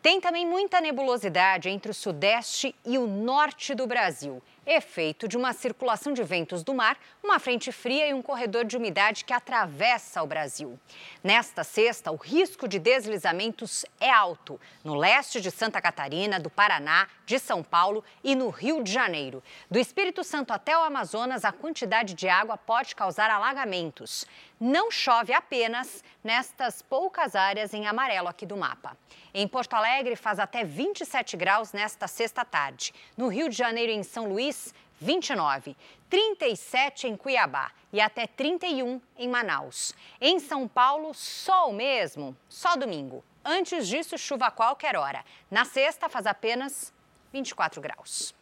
[0.00, 5.52] Tem também muita nebulosidade entre o sudeste e o norte do Brasil efeito de uma
[5.52, 10.22] circulação de ventos do mar, uma frente fria e um corredor de umidade que atravessa
[10.22, 10.78] o Brasil.
[11.22, 17.08] Nesta sexta, o risco de deslizamentos é alto no leste de Santa Catarina, do Paraná,
[17.26, 19.42] de São Paulo e no Rio de Janeiro.
[19.70, 24.26] Do Espírito Santo até o Amazonas, a quantidade de água pode causar alagamentos.
[24.60, 28.94] Não chove apenas nestas poucas áreas em amarelo aqui do mapa.
[29.32, 32.92] Em Porto Alegre, faz até 27 graus nesta sexta tarde.
[33.16, 35.74] No Rio de Janeiro e em São Luís, 29,
[36.10, 39.94] 37 em Cuiabá e até 31 em Manaus.
[40.20, 43.24] Em São Paulo, sol mesmo, só domingo.
[43.42, 45.24] Antes disso, chuva a qualquer hora.
[45.50, 46.92] Na sexta, faz apenas
[47.32, 48.34] 24 graus.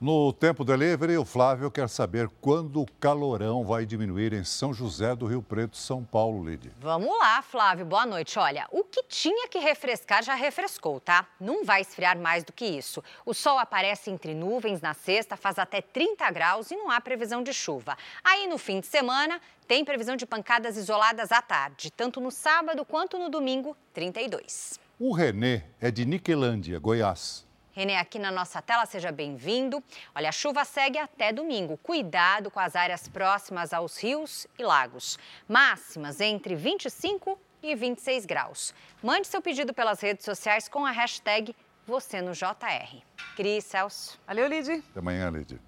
[0.00, 5.12] No Tempo Delivery, o Flávio quer saber quando o calorão vai diminuir em São José
[5.16, 6.70] do Rio Preto, São Paulo, Lide.
[6.78, 8.38] Vamos lá, Flávio, boa noite.
[8.38, 11.26] Olha, o que tinha que refrescar já refrescou, tá?
[11.40, 13.02] Não vai esfriar mais do que isso.
[13.26, 17.42] O sol aparece entre nuvens na sexta, faz até 30 graus e não há previsão
[17.42, 17.98] de chuva.
[18.22, 22.84] Aí no fim de semana, tem previsão de pancadas isoladas à tarde, tanto no sábado
[22.84, 24.78] quanto no domingo, 32.
[24.96, 27.47] O Renê é de Niquelândia, Goiás.
[27.78, 29.80] Renê, aqui na nossa tela, seja bem-vindo.
[30.12, 31.76] Olha, a chuva segue até domingo.
[31.76, 35.16] Cuidado com as áreas próximas aos rios e lagos.
[35.46, 38.74] Máximas entre 25 e 26 graus.
[39.00, 41.54] Mande seu pedido pelas redes sociais com a hashtag
[41.86, 43.00] você no JR.
[43.36, 44.18] Cris, Celso.
[44.26, 44.82] Valeu, Lid.
[44.90, 45.60] Até amanhã, Lid.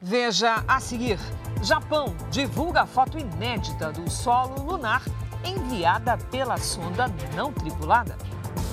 [0.00, 1.18] Veja a seguir.
[1.62, 5.02] Japão divulga foto inédita do solo lunar
[5.44, 7.04] enviada pela sonda
[7.36, 8.16] não tripulada.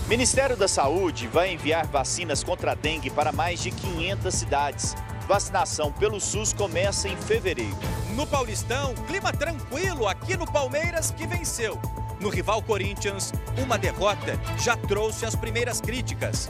[0.10, 4.96] Ministério da Saúde vai enviar vacinas contra a dengue para mais de 500 cidades.
[5.28, 7.78] Vacinação pelo SUS começa em fevereiro.
[8.16, 11.80] No Paulistão, clima tranquilo aqui no Palmeiras que venceu.
[12.20, 13.32] No rival Corinthians,
[13.64, 16.50] uma derrota já trouxe as primeiras críticas.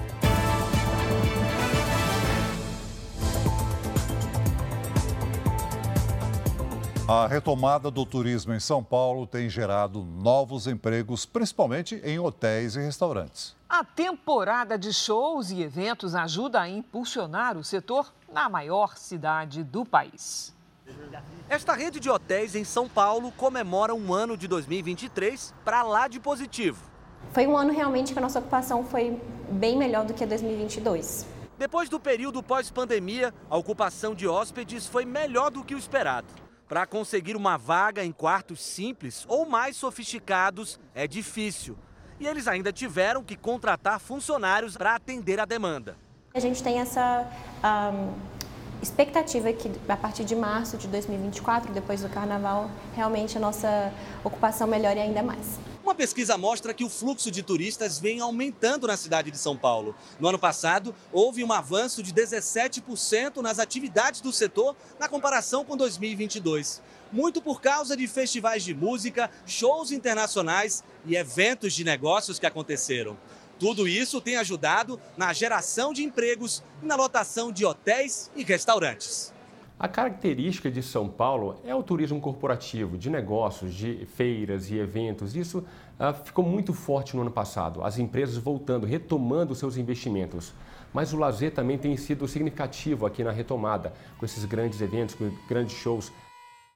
[7.11, 12.81] A retomada do turismo em São Paulo tem gerado novos empregos, principalmente em hotéis e
[12.81, 13.55] restaurantes.
[13.67, 19.83] A temporada de shows e eventos ajuda a impulsionar o setor na maior cidade do
[19.83, 20.55] país.
[21.49, 26.19] Esta rede de hotéis em São Paulo comemora um ano de 2023 para lá de
[26.19, 26.79] positivo.
[27.33, 29.19] Foi um ano realmente que a nossa ocupação foi
[29.49, 31.25] bem melhor do que 2022.
[31.57, 36.27] Depois do período pós-pandemia, a ocupação de hóspedes foi melhor do que o esperado.
[36.69, 41.75] Para conseguir uma vaga em quartos simples ou mais sofisticados é difícil.
[42.19, 45.97] E eles ainda tiveram que contratar funcionários para atender a demanda.
[46.31, 47.27] A gente tem essa
[47.91, 48.13] um,
[48.83, 53.91] expectativa que a partir de março de 2024, depois do carnaval, realmente a nossa
[54.23, 55.59] ocupação melhore ainda mais.
[55.89, 59.95] Uma pesquisa mostra que o fluxo de turistas vem aumentando na cidade de São Paulo.
[60.19, 65.75] No ano passado, houve um avanço de 17% nas atividades do setor na comparação com
[65.75, 66.79] 2022.
[67.11, 73.17] Muito por causa de festivais de música, shows internacionais e eventos de negócios que aconteceram.
[73.57, 79.33] Tudo isso tem ajudado na geração de empregos e na lotação de hotéis e restaurantes.
[79.79, 85.37] A característica de São Paulo é o turismo corporativo, de negócios, de feiras e eventos.
[85.37, 87.81] Isso uh, ficou muito forte no ano passado.
[87.81, 90.53] As empresas voltando, retomando seus investimentos.
[90.93, 95.31] Mas o lazer também tem sido significativo aqui na retomada, com esses grandes eventos, com
[95.47, 96.11] grandes shows.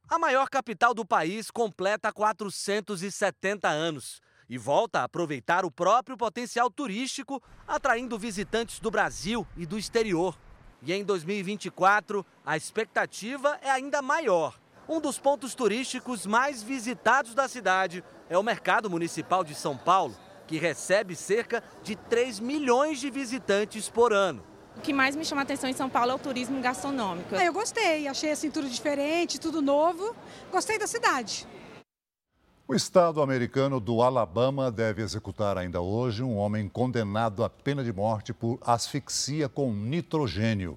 [0.10, 6.72] A maior capital do país completa 470 anos e volta a aproveitar o próprio potencial
[6.72, 10.38] turístico, atraindo visitantes do Brasil e do exterior.
[10.86, 14.60] E em 2024, a expectativa é ainda maior.
[14.88, 20.14] Um dos pontos turísticos mais visitados da cidade é o Mercado Municipal de São Paulo,
[20.46, 24.44] que recebe cerca de 3 milhões de visitantes por ano.
[24.76, 27.34] O que mais me chama a atenção em São Paulo é o turismo gastronômico.
[27.34, 30.14] Ah, eu gostei, achei assim tudo diferente, tudo novo.
[30.52, 31.48] Gostei da cidade.
[32.74, 37.94] O estado americano do Alabama deve executar ainda hoje um homem condenado à pena de
[37.94, 40.76] morte por asfixia com nitrogênio.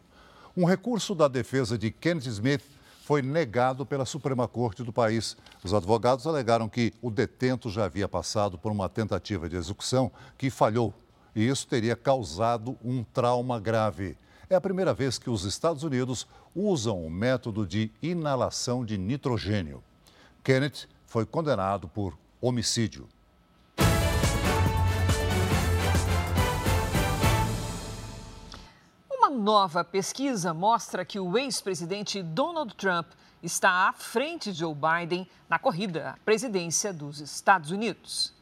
[0.55, 2.61] Um recurso da defesa de Kenneth Smith
[3.03, 5.39] foi negado pela Suprema Corte do país.
[5.65, 10.51] Os advogados alegaram que o detento já havia passado por uma tentativa de execução que
[10.51, 10.93] falhou
[11.35, 14.19] e isso teria causado um trauma grave.
[14.51, 19.83] É a primeira vez que os Estados Unidos usam o método de inalação de nitrogênio.
[20.45, 23.09] Kenneth foi condenado por homicídio.
[29.11, 33.07] Uma nova pesquisa mostra que o ex-presidente Donald Trump
[33.43, 38.35] está à frente de Joe Biden na corrida à presidência dos Estados Unidos.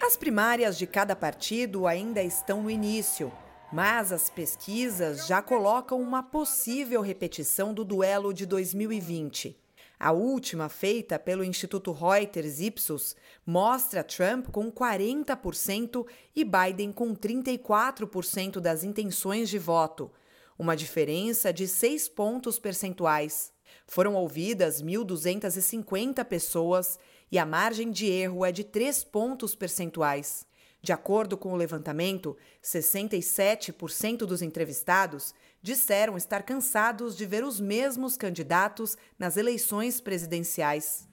[0.00, 3.32] As primárias de cada partido ainda estão no início,
[3.72, 9.56] mas as pesquisas já colocam uma possível repetição do duelo de 2020.
[10.00, 16.06] A última, feita pelo Instituto Reuters Ipsos, mostra Trump com 40%
[16.36, 20.12] e Biden com 34% das intenções de voto,
[20.56, 23.52] uma diferença de 6 pontos percentuais.
[23.88, 26.96] Foram ouvidas 1.250 pessoas
[27.30, 30.46] e a margem de erro é de 3 pontos percentuais.
[30.80, 38.16] De acordo com o levantamento, 67% dos entrevistados disseram estar cansados de ver os mesmos
[38.16, 41.08] candidatos nas eleições presidenciais.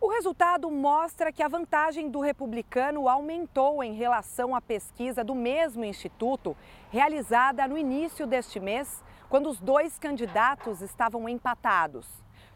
[0.00, 5.82] O resultado mostra que a vantagem do republicano aumentou em relação à pesquisa do mesmo
[5.82, 6.54] instituto,
[6.90, 12.06] realizada no início deste mês, quando os dois candidatos estavam empatados.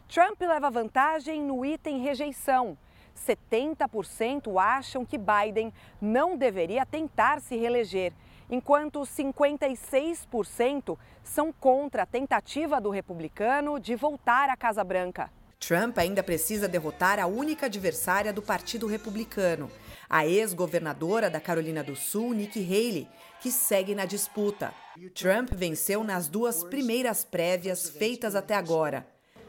[0.07, 2.77] Trump leva vantagem no item rejeição.
[3.15, 8.13] 70% acham que Biden não deveria tentar se reeleger
[8.49, 15.31] enquanto 56% são contra a tentativa do republicano de voltar à Casa Branca.
[15.59, 19.69] Trump ainda precisa derrotar a única adversária do Partido Republicano,
[20.09, 23.07] a ex-governadora da Carolina do Sul, Nikki Haley,
[23.41, 24.73] que segue na disputa.
[25.13, 29.05] Trump venceu nas duas primeiras prévias feitas até agora.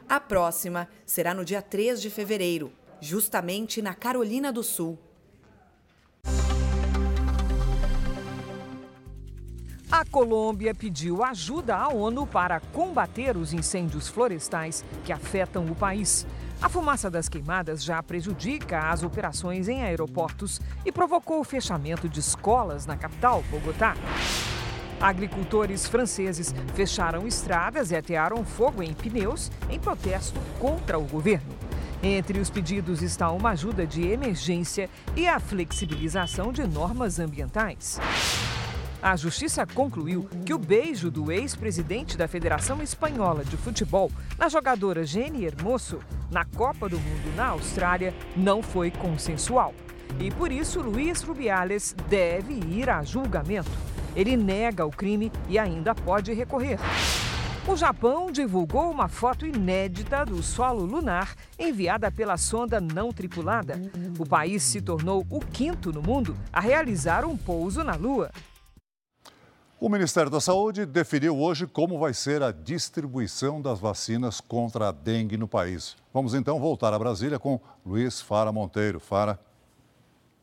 [0.09, 4.99] A próxima será no dia 3 de fevereiro, justamente na Carolina do Sul.
[9.92, 16.24] A Colômbia pediu ajuda à ONU para combater os incêndios florestais que afetam o país.
[16.62, 22.20] A fumaça das queimadas já prejudica as operações em aeroportos e provocou o fechamento de
[22.20, 23.96] escolas na capital, Bogotá.
[25.00, 31.53] Agricultores franceses fecharam estradas e atearam fogo em pneus em protesto contra o governo.
[32.00, 37.98] Entre os pedidos está uma ajuda de emergência e a flexibilização de normas ambientais.
[39.03, 45.07] A justiça concluiu que o beijo do ex-presidente da Federação Espanhola de Futebol na jogadora
[45.07, 49.75] Jenny Hermoso na Copa do Mundo na Austrália não foi consensual.
[50.19, 53.71] E por isso Luiz Rubiales deve ir a julgamento.
[54.15, 56.79] Ele nega o crime e ainda pode recorrer.
[57.67, 63.81] O Japão divulgou uma foto inédita do solo lunar enviada pela sonda não tripulada.
[64.19, 68.31] O país se tornou o quinto no mundo a realizar um pouso na Lua.
[69.83, 74.93] O Ministério da Saúde definiu hoje como vai ser a distribuição das vacinas contra a
[74.93, 75.97] dengue no país.
[76.12, 79.01] Vamos então voltar a Brasília com Luiz Fara Monteiro.
[79.01, 79.40] Fara.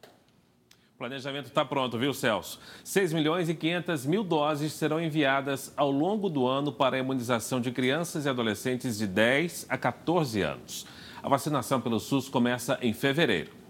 [0.02, 2.60] O planejamento está pronto, viu, Celso?
[2.84, 7.62] 6 milhões e 500 mil doses serão enviadas ao longo do ano para a imunização
[7.62, 10.88] de crianças e adolescentes de 10 a 14 anos.
[11.22, 13.67] A vacinação pelo SUS começa em fevereiro.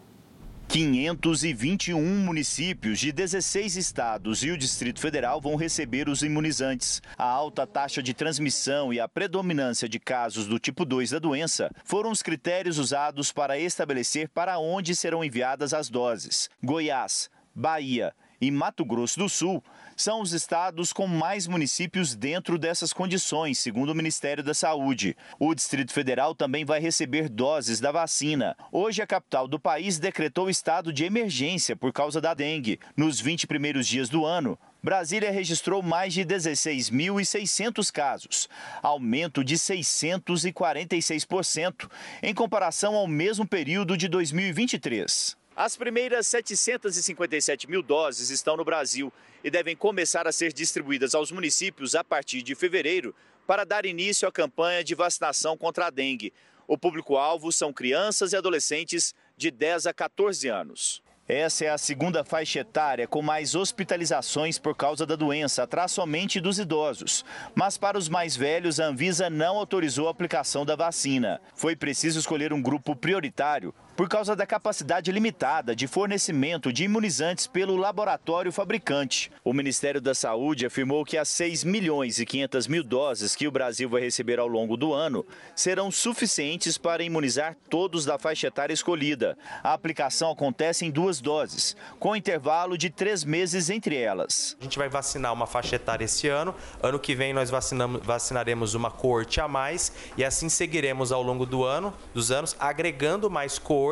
[0.68, 7.02] 521 municípios de 16 estados e o Distrito Federal vão receber os imunizantes.
[7.18, 11.72] A alta taxa de transmissão e a predominância de casos do tipo 2 da doença
[11.86, 16.50] foram os critérios usados para estabelecer para onde serão enviadas as doses.
[16.62, 19.64] Goiás, Bahia e Mato Grosso do Sul
[19.98, 25.18] são os estados com mais municípios dentro dessas condições, segundo o Ministério da Saúde.
[25.40, 28.56] O Distrito Federal também vai receber doses da vacina.
[28.72, 32.80] Hoje, a capital do país decretou estado de emergência por causa da dengue.
[32.96, 38.48] Nos 20 primeiros dias do ano, Brasília registrou mais de 16.600 casos,
[38.82, 41.90] aumento de 646%
[42.22, 45.36] em comparação ao mesmo período de 2023.
[45.58, 49.12] As primeiras 757 mil doses estão no Brasil
[49.44, 53.16] e devem começar a ser distribuídas aos municípios a partir de fevereiro
[53.48, 56.32] para dar início à campanha de vacinação contra a dengue.
[56.68, 61.02] O público-alvo são crianças e adolescentes de 10 a 14 anos.
[61.28, 66.40] Essa é a segunda faixa etária com mais hospitalizações por causa da doença, atrás somente
[66.40, 67.26] dos idosos.
[67.56, 71.42] Mas para os mais velhos, a Anvisa não autorizou a aplicação da vacina.
[71.56, 77.48] Foi preciso escolher um grupo prioritário por causa da capacidade limitada de fornecimento de imunizantes
[77.48, 79.32] pelo laboratório fabricante.
[79.44, 83.52] O Ministério da Saúde afirmou que as 6 milhões e 500 mil doses que o
[83.52, 85.26] Brasil vai receber ao longo do ano
[85.56, 89.36] serão suficientes para imunizar todos da faixa etária escolhida.
[89.64, 94.56] A aplicação acontece em duas doses, com intervalo de três meses entre elas.
[94.62, 98.92] A gente vai vacinar uma faixa etária esse ano, ano que vem nós vacinaremos uma
[98.92, 103.87] coorte a mais e assim seguiremos ao longo do ano, dos anos, agregando mais coortes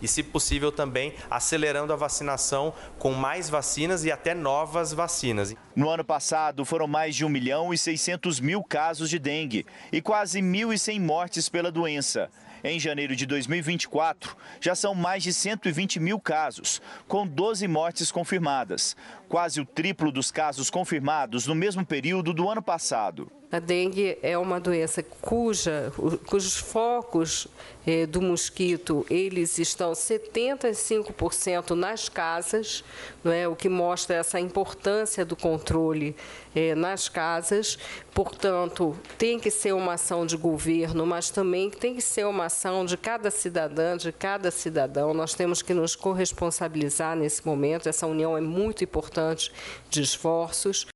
[0.00, 5.54] e, se possível, também acelerando a vacinação com mais vacinas e até novas vacinas.
[5.74, 10.00] No ano passado, foram mais de 1 milhão e 600 mil casos de dengue e
[10.00, 12.30] quase 1.100 mortes pela doença.
[12.64, 18.96] Em janeiro de 2024, já são mais de 120 mil casos, com 12 mortes confirmadas,
[19.28, 23.30] quase o triplo dos casos confirmados no mesmo período do ano passado.
[23.52, 25.92] A dengue é uma doença cuja,
[26.26, 27.46] cujos focos
[27.86, 32.82] eh, do mosquito eles estão 75% nas casas,
[33.22, 33.46] não é?
[33.46, 36.16] o que mostra essa importância do controle
[36.56, 37.78] eh, nas casas.
[38.14, 42.86] Portanto, tem que ser uma ação de governo, mas também tem que ser uma ação
[42.86, 45.12] de cada cidadã, de cada cidadão.
[45.12, 47.86] Nós temos que nos corresponsabilizar nesse momento.
[47.86, 49.52] Essa união é muito importante
[49.90, 50.86] de esforços.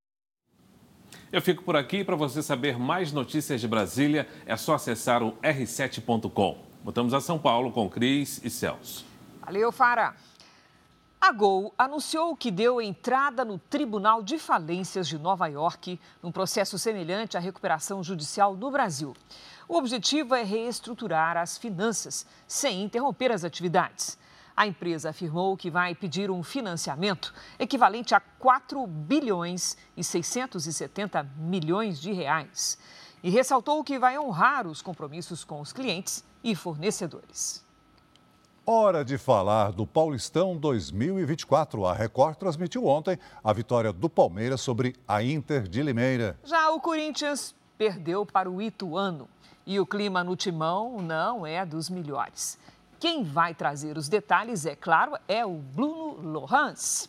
[1.36, 2.02] Eu fico por aqui.
[2.02, 6.56] Para você saber mais notícias de Brasília, é só acessar o r7.com.
[6.82, 9.04] Voltamos a São Paulo com Cris e Celso.
[9.42, 10.16] Valeu, Fara.
[11.20, 16.78] A Gol anunciou que deu entrada no Tribunal de Falências de Nova York num processo
[16.78, 19.14] semelhante à recuperação judicial no Brasil.
[19.68, 24.18] O objetivo é reestruturar as finanças sem interromper as atividades.
[24.56, 32.00] A empresa afirmou que vai pedir um financiamento equivalente a 4 bilhões e 670 milhões
[32.00, 32.78] de reais.
[33.22, 37.62] E ressaltou que vai honrar os compromissos com os clientes e fornecedores.
[38.64, 41.84] Hora de falar do Paulistão 2024.
[41.84, 46.38] A Record transmitiu ontem a vitória do Palmeiras sobre a Inter de Limeira.
[46.42, 49.28] Já o Corinthians perdeu para o Ituano.
[49.66, 52.58] E o clima no timão não é dos melhores.
[52.98, 57.08] Quem vai trazer os detalhes, é claro, é o Bruno Lohans.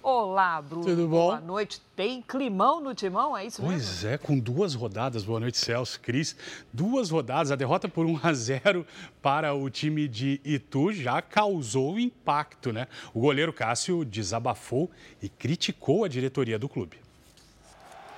[0.00, 0.84] Olá, Bruno.
[0.84, 1.26] Tudo bom?
[1.26, 1.82] Boa noite.
[1.96, 3.90] Tem climão no timão, é isso pois mesmo?
[3.90, 5.24] Pois é, com duas rodadas.
[5.24, 6.36] Boa noite, Celso, Cris.
[6.72, 7.50] Duas rodadas.
[7.50, 8.86] A derrota por 1 a 0
[9.20, 12.86] para o time de Itu já causou impacto, né?
[13.12, 14.88] O goleiro Cássio desabafou
[15.20, 17.00] e criticou a diretoria do clube.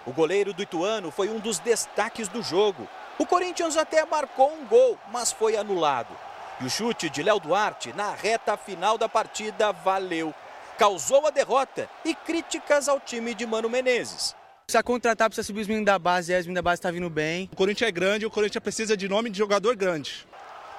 [0.05, 2.87] O goleiro do Ituano foi um dos destaques do jogo.
[3.19, 6.15] O Corinthians até marcou um gol, mas foi anulado.
[6.61, 10.35] E o chute de Léo Duarte na reta final da partida valeu.
[10.77, 14.35] Causou a derrota e críticas ao time de Mano Menezes.
[14.67, 16.95] Precisa contratar, precisa subir os meninos da base, e os meninos da base estão tá
[16.95, 17.49] vindo bem.
[17.53, 20.27] O Corinthians é grande, o Corinthians precisa de nome de jogador grande.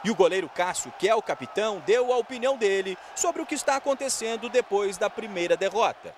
[0.03, 3.55] E o goleiro Cássio, que é o capitão, deu a opinião dele sobre o que
[3.55, 6.13] está acontecendo depois da primeira derrota.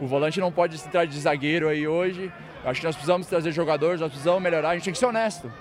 [0.00, 2.32] O volante não pode se entrar de zagueiro aí hoje.
[2.64, 5.52] Acho que nós precisamos trazer jogadores, nós precisamos melhorar, a gente tem que ser honesto.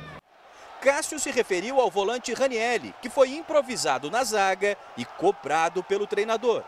[0.83, 6.61] Cássio se referiu ao volante Ranielli, que foi improvisado na zaga e cobrado pelo treinador.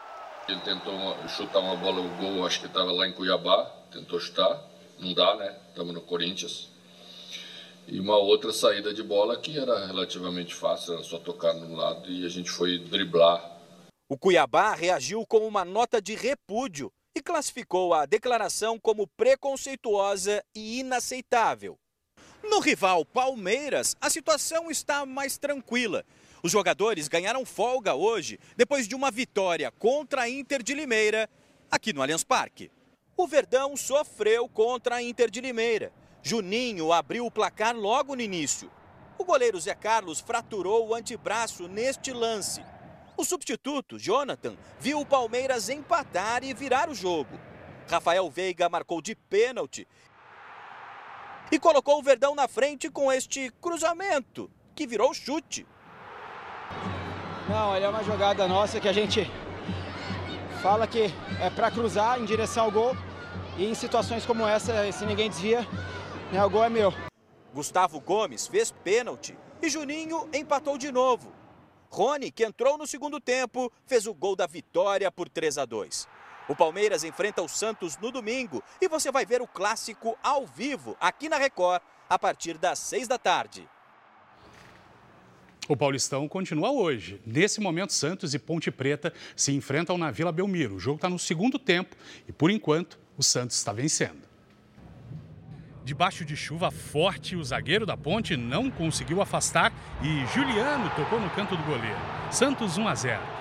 [0.48, 0.94] Ele tentou
[1.28, 4.64] chutar uma bola no gol, acho que estava lá em Cuiabá, tentou chutar,
[5.00, 5.58] não dá, né?
[5.68, 6.70] Estamos no Corinthians.
[7.90, 12.10] E uma outra saída de bola que era relativamente fácil, era só tocar num lado
[12.10, 13.44] e a gente foi driblar.
[14.08, 20.80] O Cuiabá reagiu com uma nota de repúdio e classificou a declaração como preconceituosa e
[20.80, 21.78] inaceitável.
[22.50, 26.06] No rival Palmeiras, a situação está mais tranquila.
[26.44, 31.28] Os jogadores ganharam folga hoje, depois de uma vitória contra a Inter de Limeira,
[31.72, 32.72] aqui no Allianz Parque.
[33.18, 35.92] O Verdão sofreu contra a Inter de Limeira.
[36.22, 38.72] Juninho abriu o placar logo no início.
[39.18, 42.64] O goleiro Zé Carlos fraturou o antebraço neste lance.
[43.18, 47.40] O substituto, Jonathan, viu o Palmeiras empatar e virar o jogo.
[47.88, 49.88] Rafael Veiga marcou de pênalti
[51.52, 55.66] e colocou o Verdão na frente com este cruzamento, que virou chute.
[57.48, 59.30] Não, olha é uma jogada nossa que a gente
[60.62, 62.98] fala que é para cruzar em direção ao gol
[63.58, 65.62] e em situações como essa, se ninguém desvia,
[66.32, 66.94] né, o gol é meu.
[67.54, 71.32] Gustavo Gomes fez pênalti e Juninho empatou de novo.
[71.90, 76.15] Rony, que entrou no segundo tempo, fez o gol da vitória por 3 a 2.
[76.48, 80.96] O Palmeiras enfrenta o Santos no domingo e você vai ver o clássico ao vivo
[81.00, 83.68] aqui na Record a partir das seis da tarde.
[85.68, 87.20] O Paulistão continua hoje.
[87.26, 90.76] Nesse momento, Santos e Ponte Preta se enfrentam na Vila Belmiro.
[90.76, 91.96] O jogo está no segundo tempo
[92.28, 94.26] e, por enquanto, o Santos está vencendo.
[95.84, 99.74] Debaixo de chuva forte, o zagueiro da Ponte não conseguiu afastar
[100.04, 101.98] e Juliano tocou no canto do goleiro.
[102.32, 103.35] Santos 1 a 0.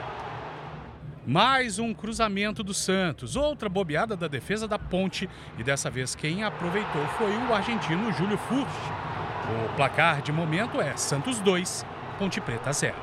[1.27, 6.45] Mais um cruzamento do Santos, outra bobeada da defesa da Ponte e dessa vez quem
[6.45, 8.71] aproveitou foi o argentino Júlio Furch.
[9.73, 11.87] O placar de momento é Santos 2,
[12.19, 12.95] Ponte Preta 0.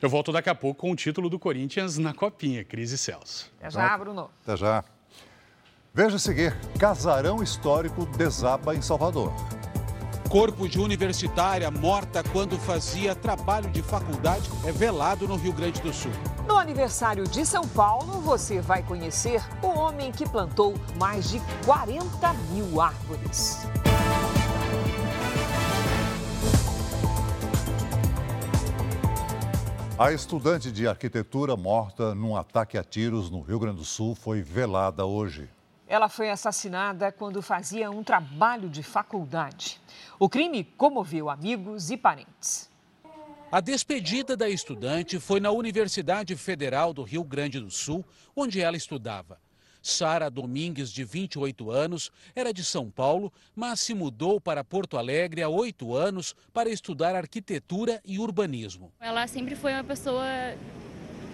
[0.00, 3.52] Eu volto daqui a pouco com o título do Corinthians na Copinha, Cris e Celso.
[3.58, 4.30] Até já, Bruno.
[4.42, 4.84] Até já.
[5.92, 9.34] Veja a seguir: Casarão Histórico desaba em Salvador.
[10.28, 15.90] Corpo de universitária morta quando fazia trabalho de faculdade é velado no Rio Grande do
[15.90, 16.12] Sul.
[16.46, 22.34] No aniversário de São Paulo, você vai conhecer o homem que plantou mais de 40
[22.52, 23.66] mil árvores.
[29.98, 34.42] A estudante de arquitetura morta num ataque a tiros no Rio Grande do Sul foi
[34.42, 35.48] velada hoje.
[35.88, 39.80] Ela foi assassinada quando fazia um trabalho de faculdade.
[40.20, 42.68] O crime comoveu amigos e parentes.
[43.52, 48.04] A despedida da estudante foi na Universidade Federal do Rio Grande do Sul,
[48.34, 49.38] onde ela estudava.
[49.80, 55.40] Sara Domingues, de 28 anos, era de São Paulo, mas se mudou para Porto Alegre
[55.40, 58.92] há oito anos para estudar arquitetura e urbanismo.
[59.00, 60.26] Ela sempre foi uma pessoa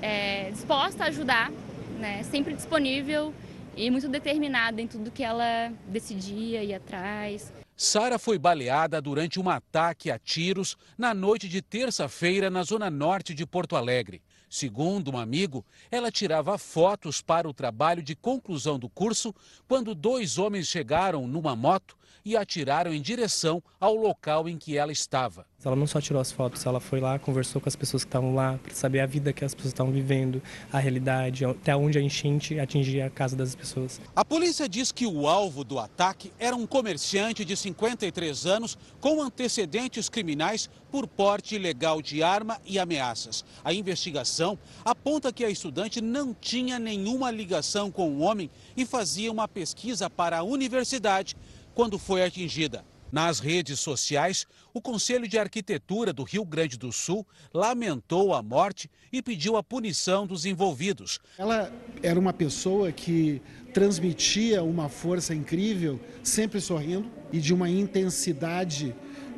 [0.02, 1.50] é, disposta a ajudar,
[1.98, 2.22] né?
[2.24, 3.32] sempre disponível
[3.74, 7.50] e muito determinada em tudo que ela decidia e atrás.
[7.76, 13.34] Sara foi baleada durante um ataque a tiros na noite de terça-feira na zona norte
[13.34, 14.22] de Porto Alegre.
[14.48, 19.34] Segundo um amigo, ela tirava fotos para o trabalho de conclusão do curso
[19.66, 24.90] quando dois homens chegaram numa moto e atiraram em direção ao local em que ela
[24.90, 25.46] estava.
[25.62, 28.34] Ela não só tirou as fotos, ela foi lá, conversou com as pessoas que estavam
[28.34, 32.02] lá para saber a vida que as pessoas estavam vivendo, a realidade, até onde a
[32.02, 34.00] enchente atingia a casa das pessoas.
[34.14, 39.22] A polícia diz que o alvo do ataque era um comerciante de 53 anos com
[39.22, 43.44] antecedentes criminais por porte ilegal de arma e ameaças.
[43.64, 49.32] A investigação aponta que a estudante não tinha nenhuma ligação com o homem e fazia
[49.32, 51.36] uma pesquisa para a universidade
[51.74, 52.84] quando foi atingida.
[53.14, 58.90] Nas redes sociais, o Conselho de Arquitetura do Rio Grande do Sul lamentou a morte
[59.12, 61.20] e pediu a punição dos envolvidos.
[61.38, 61.72] Ela
[62.02, 63.40] era uma pessoa que
[63.72, 68.92] transmitia uma força incrível, sempre sorrindo, e de uma intensidade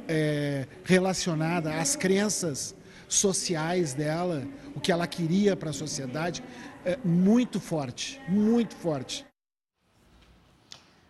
[0.08, 2.74] é, relacionada às crenças
[3.06, 4.42] sociais dela,
[4.74, 6.42] o que ela queria para a sociedade,
[6.82, 9.26] é, muito forte, muito forte.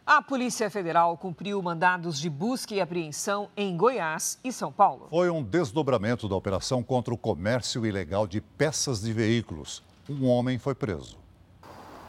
[0.09, 5.09] A Polícia Federal cumpriu mandados de busca e apreensão em Goiás e São Paulo.
[5.11, 9.83] Foi um desdobramento da operação contra o comércio ilegal de peças de veículos.
[10.09, 11.19] Um homem foi preso.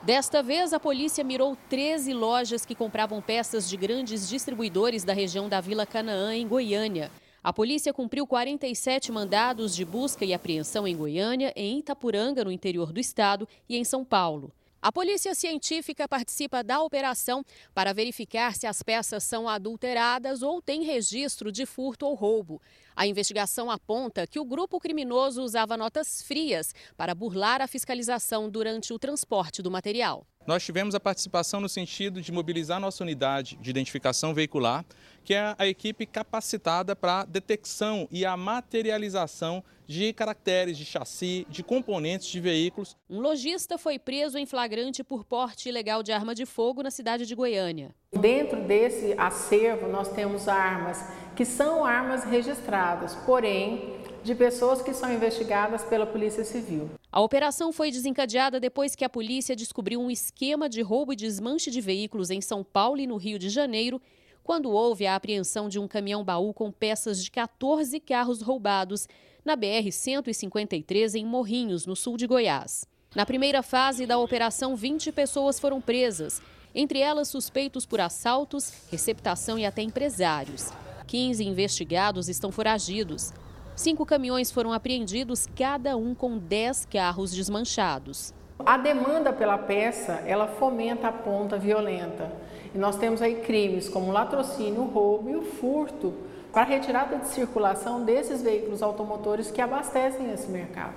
[0.03, 5.49] Desta vez, a polícia mirou 13 lojas que compravam peças de grandes distribuidores da região
[5.49, 7.09] da Vila Canaã, em Goiânia.
[7.43, 12.93] A polícia cumpriu 47 mandados de busca e apreensão em Goiânia, em Itapuranga, no interior
[12.93, 14.51] do estado, e em São Paulo.
[14.79, 20.83] A polícia científica participa da operação para verificar se as peças são adulteradas ou têm
[20.83, 22.61] registro de furto ou roubo.
[22.95, 28.93] A investigação aponta que o grupo criminoso usava notas frias para burlar a fiscalização durante
[28.93, 30.27] o transporte do material.
[30.47, 34.85] Nós tivemos a participação no sentido de mobilizar nossa unidade de identificação veicular,
[35.25, 41.45] que é a equipe capacitada para a detecção e a materialização de caracteres de chassi,
[41.49, 42.95] de componentes de veículos.
[43.09, 47.25] Um lojista foi preso em flagrante por porte ilegal de arma de fogo na cidade
[47.25, 47.93] de Goiânia.
[48.13, 51.03] Dentro desse acervo, nós temos armas
[51.35, 53.96] que são armas registradas, porém
[54.27, 56.91] de pessoas que são investigadas pela Polícia Civil.
[57.09, 61.71] A operação foi desencadeada depois que a polícia descobriu um esquema de roubo e desmanche
[61.71, 64.01] de veículos em São Paulo e no Rio de Janeiro,
[64.43, 69.07] quando houve a apreensão de um caminhão-baú com peças de 14 carros roubados
[69.45, 72.85] na BR-153 em Morrinhos, no sul de Goiás.
[73.15, 76.41] Na primeira fase da operação, 20 pessoas foram presas,
[76.75, 80.69] entre elas suspeitos por assaltos, receptação e até empresários.
[81.07, 83.31] 15 investigados estão foragidos.
[83.77, 88.33] Cinco caminhões foram apreendidos, cada um com 10 carros desmanchados.
[88.65, 92.31] A demanda pela peça, ela fomenta a ponta violenta.
[92.73, 96.11] E nós temos aí crimes como latrocínio, o roubo e o furto
[96.51, 100.95] para a retirada de circulação desses veículos automotores que abastecem esse mercado.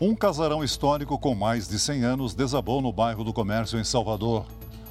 [0.00, 4.46] Um casarão histórico com mais de 100 anos desabou no bairro do Comércio, em Salvador.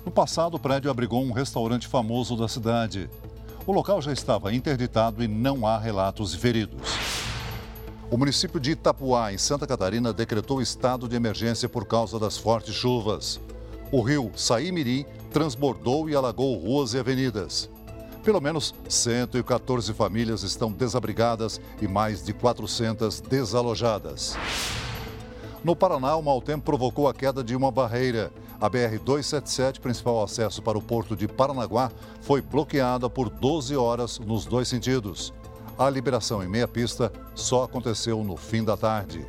[0.05, 3.09] No passado, o prédio abrigou um restaurante famoso da cidade.
[3.65, 6.97] O local já estava interditado e não há relatos de feridos.
[8.11, 12.75] O município de Itapuá, em Santa Catarina, decretou estado de emergência por causa das fortes
[12.75, 13.39] chuvas.
[13.89, 17.69] O rio Saimirim transbordou e alagou ruas e avenidas.
[18.21, 24.35] Pelo menos 114 famílias estão desabrigadas e mais de 400 desalojadas.
[25.63, 28.29] No Paraná, o mau tempo provocou a queda de uma barreira.
[28.59, 31.91] A BR-277, principal acesso para o porto de Paranaguá,
[32.21, 35.33] foi bloqueada por 12 horas nos dois sentidos.
[35.77, 39.25] A liberação em meia pista só aconteceu no fim da tarde.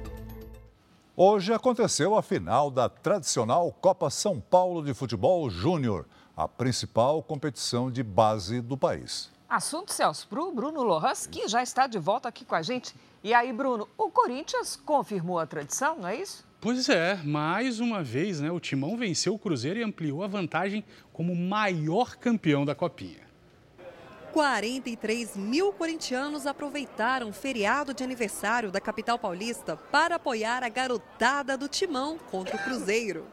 [1.16, 6.06] Hoje aconteceu a final da tradicional Copa São Paulo de Futebol Júnior
[6.36, 9.30] a principal competição de base do país.
[9.48, 12.94] Assunto, Celso, para o Bruno Lohas, que já está de volta aqui com a gente.
[13.22, 16.44] E aí, Bruno, o Corinthians confirmou a tradição, não é isso?
[16.64, 20.82] Pois é, mais uma vez, né, o Timão venceu o Cruzeiro e ampliou a vantagem
[21.12, 23.20] como maior campeão da Copinha.
[24.32, 31.54] 43 mil corintianos aproveitaram o feriado de aniversário da capital paulista para apoiar a garotada
[31.58, 33.26] do Timão contra o Cruzeiro.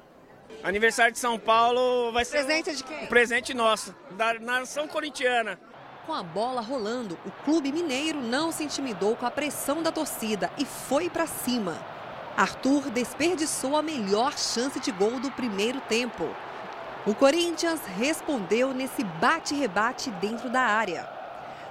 [0.61, 3.05] Aniversário de São Paulo vai ser presente de quem?
[3.05, 5.57] Um presente nosso, da nação corintiana.
[6.05, 10.51] Com a bola rolando, o clube mineiro não se intimidou com a pressão da torcida
[10.57, 11.90] e foi para cima.
[12.37, 16.29] Arthur desperdiçou a melhor chance de gol do primeiro tempo.
[17.05, 21.09] O Corinthians respondeu nesse bate-rebate dentro da área.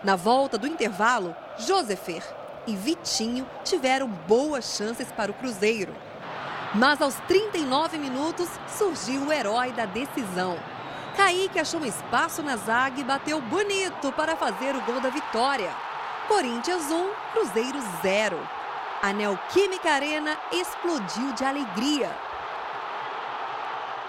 [0.02, 2.22] Na volta do intervalo, Josefer
[2.66, 5.94] e Vitinho tiveram boas chances para o Cruzeiro.
[6.74, 10.58] Mas aos 39 minutos surgiu o herói da decisão.
[11.16, 15.70] Kaique achou um espaço na zaga e bateu bonito para fazer o gol da vitória.
[16.28, 18.59] Corinthians 1, Cruzeiro 0.
[19.02, 22.10] A Neoquímica Arena explodiu de alegria.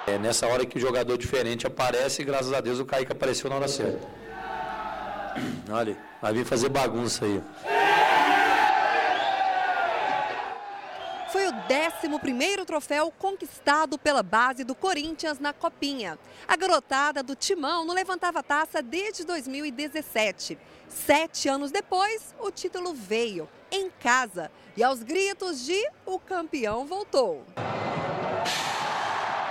[0.05, 3.49] É nessa hora que o jogador diferente aparece e graças a Deus o Kaique apareceu
[3.49, 4.05] na hora certa.
[5.71, 7.41] Olha, vai vir fazer bagunça aí.
[11.31, 16.19] Foi o 11º troféu conquistado pela base do Corinthians na Copinha.
[16.45, 20.57] A garotada do Timão não levantava a taça desde 2017.
[20.91, 24.51] Sete anos depois, o título veio, em casa.
[24.75, 27.43] E aos gritos de o campeão voltou.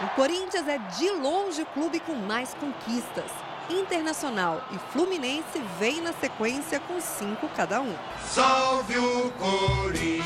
[0.02, 3.30] O Corinthians é de longe o clube com mais conquistas.
[3.68, 7.94] Internacional e Fluminense vêm na sequência com cinco cada um.
[8.26, 10.20] Salve o Corinthians!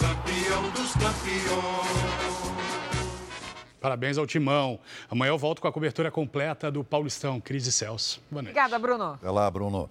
[0.00, 2.09] campeão dos campeões.
[3.80, 4.78] Parabéns ao Timão.
[5.08, 7.40] Amanhã eu volto com a cobertura completa do Paulistão.
[7.40, 8.20] Cris e Celso.
[8.30, 8.52] Boa noite.
[8.52, 9.12] Obrigada, Bruno.
[9.14, 9.88] Até lá, Bruno.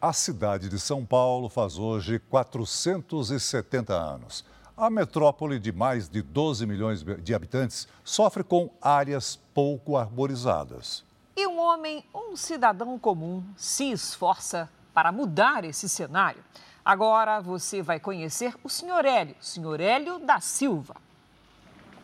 [0.00, 4.44] A cidade de São Paulo faz hoje 470 anos.
[4.76, 11.04] A metrópole de mais de 12 milhões de habitantes sofre com áreas pouco arborizadas.
[11.36, 16.44] E um homem, um cidadão comum, se esforça para mudar esse cenário.
[16.84, 19.04] Agora você vai conhecer o Sr.
[19.04, 19.80] Hélio, Sr.
[19.80, 20.94] Hélio da Silva.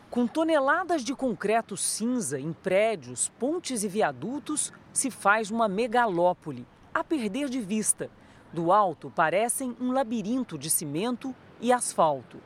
[0.09, 7.03] Com toneladas de concreto cinza em prédios, pontes e viadutos, se faz uma megalópole, a
[7.03, 8.09] perder de vista.
[8.53, 12.37] Do alto parecem um labirinto de cimento e asfalto.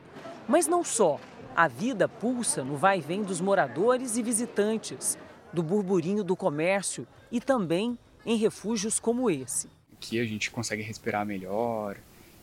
[0.48, 1.20] Mas não só.
[1.54, 5.16] A vida pulsa no vai-vem dos moradores e visitantes,
[5.52, 9.68] do burburinho do comércio e também em refúgios como esse.
[9.92, 11.98] Aqui a gente consegue respirar melhor,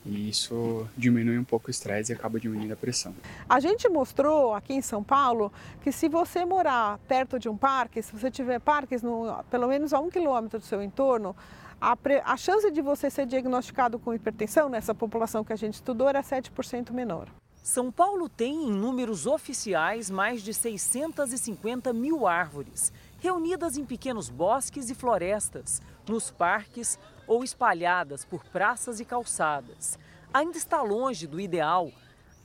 [0.08, 3.14] e isso diminui um pouco o estresse e acaba diminuindo a pressão.
[3.47, 5.51] A gente mostrou aqui em São Paulo
[5.82, 9.93] que se você morar perto de um parque, se você tiver parques no, pelo menos
[9.93, 11.36] a um quilômetro do seu entorno,
[11.80, 15.76] a, pre, a chance de você ser diagnosticado com hipertensão nessa população que a gente
[15.76, 17.28] estudou era 7% menor.
[17.62, 24.89] São Paulo tem, em números oficiais, mais de 650 mil árvores, reunidas em pequenos bosques
[24.89, 26.97] e florestas, nos parques
[27.28, 29.99] ou espalhadas por praças e calçadas.
[30.34, 31.91] Ainda está longe do ideal.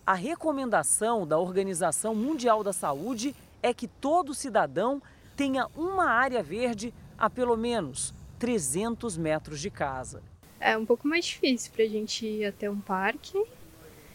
[0.04, 5.00] A recomendação da Organização Mundial da Saúde é que todo cidadão
[5.36, 10.22] tenha uma área verde a pelo menos 300 metros de casa.
[10.58, 13.40] É um pouco mais difícil para a gente ir até um parque,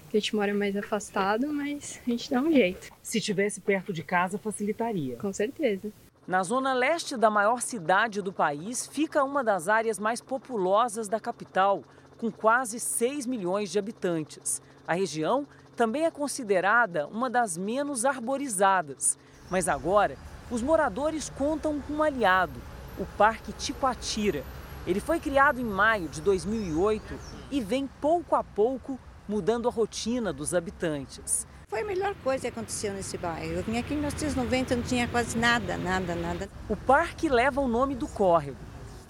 [0.09, 2.89] que a gente mora mais afastado, mas a gente dá um jeito.
[3.01, 5.17] Se tivesse perto de casa, facilitaria.
[5.17, 5.91] Com certeza.
[6.27, 11.21] Na zona leste da maior cidade do país, fica uma das áreas mais populosas da
[11.21, 11.85] capital,
[12.17, 14.61] com quase 6 milhões de habitantes.
[14.85, 19.17] A região também é considerada uma das menos arborizadas.
[19.49, 20.17] Mas agora,
[20.51, 22.59] os moradores contam com um aliado,
[22.99, 24.43] o Parque Tipatira.
[24.85, 27.17] Ele foi criado em maio de 2008
[27.49, 28.99] e vem pouco a pouco
[29.29, 31.47] mudando a rotina dos habitantes.
[31.69, 33.51] Foi a melhor coisa que aconteceu nesse bairro.
[33.51, 36.49] Eu vim aqui em 1990, não tinha quase nada, nada, nada.
[36.69, 38.55] O parque leva o nome do córrego.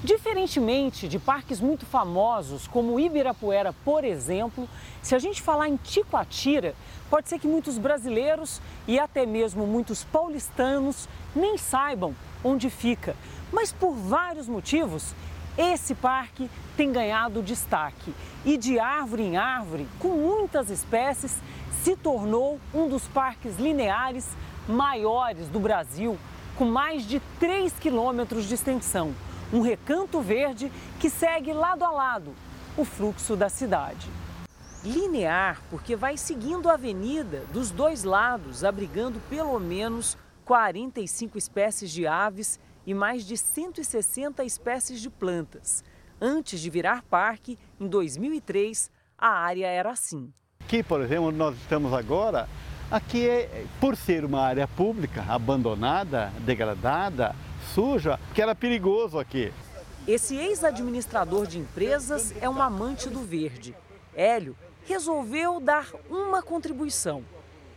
[0.03, 4.67] Diferentemente de parques muito famosos, como Ibirapuera, por exemplo,
[5.03, 6.73] se a gente falar em Ticoatira,
[7.11, 13.15] pode ser que muitos brasileiros e até mesmo muitos paulistanos nem saibam onde fica.
[13.51, 15.13] Mas por vários motivos,
[15.57, 18.13] esse parque tem ganhado destaque
[18.45, 21.39] e de árvore em árvore, com muitas espécies,
[21.87, 24.27] se tornou um dos parques lineares
[24.67, 26.19] maiores do Brasil,
[26.57, 29.15] com mais de 3 quilômetros de extensão
[29.53, 30.69] um recanto verde
[30.99, 32.35] que segue lado a lado
[32.75, 34.09] o fluxo da cidade.
[34.83, 42.05] Linear, porque vai seguindo a avenida dos dois lados, abrigando pelo menos 45 espécies de
[42.05, 45.85] aves e mais de 160 espécies de plantas.
[46.19, 50.33] Antes de virar parque, em 2003, a área era assim.
[50.67, 52.49] Aqui, por exemplo, onde nós estamos agora,
[52.91, 57.33] aqui é, por ser uma área pública, abandonada, degradada,
[57.73, 59.53] suja, que era perigoso aqui.
[60.05, 63.73] Esse ex-administrador de empresas é um amante do verde.
[64.13, 67.23] Hélio resolveu dar uma contribuição.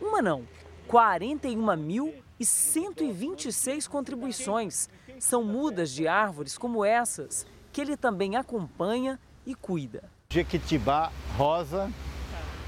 [0.01, 0.43] Uma não,
[0.89, 4.89] 41.126 contribuições.
[5.17, 10.03] São mudas de árvores como essas, que ele também acompanha e cuida.
[10.29, 11.89] Jequitibá rosa,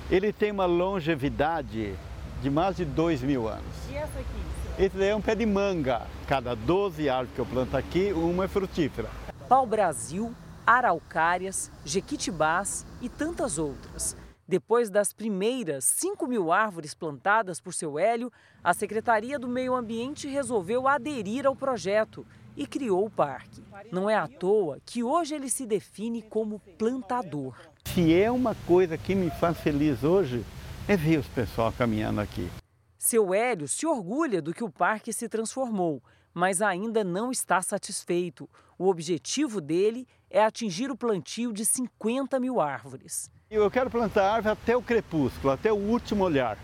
[0.09, 1.95] ele tem uma longevidade
[2.41, 3.63] de mais de 2 mil anos.
[3.89, 4.83] E essa aqui?
[4.83, 6.07] Esse daí é um pé de manga.
[6.27, 9.09] Cada 12 árvores que eu planto aqui, uma é frutífera.
[9.47, 10.33] Pau-brasil,
[10.65, 14.17] araucárias, jequitibás e tantas outras.
[14.47, 18.31] Depois das primeiras 5 mil árvores plantadas por seu Hélio,
[18.63, 22.25] a Secretaria do Meio Ambiente resolveu aderir ao projeto
[22.55, 23.63] e criou o parque.
[23.91, 27.55] Não é à toa que hoje ele se define como plantador.
[27.85, 30.43] Se é uma coisa que me faz feliz hoje,
[30.87, 32.49] é ver os pessoal caminhando aqui.
[32.97, 36.01] Seu Hélio se orgulha do que o parque se transformou,
[36.33, 38.49] mas ainda não está satisfeito.
[38.77, 43.29] O objetivo dele é atingir o plantio de 50 mil árvores.
[43.49, 46.57] Eu quero plantar árvore até o crepúsculo, até o último olhar.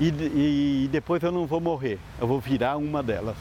[0.00, 3.36] E, e, e depois eu não vou morrer, eu vou virar uma delas.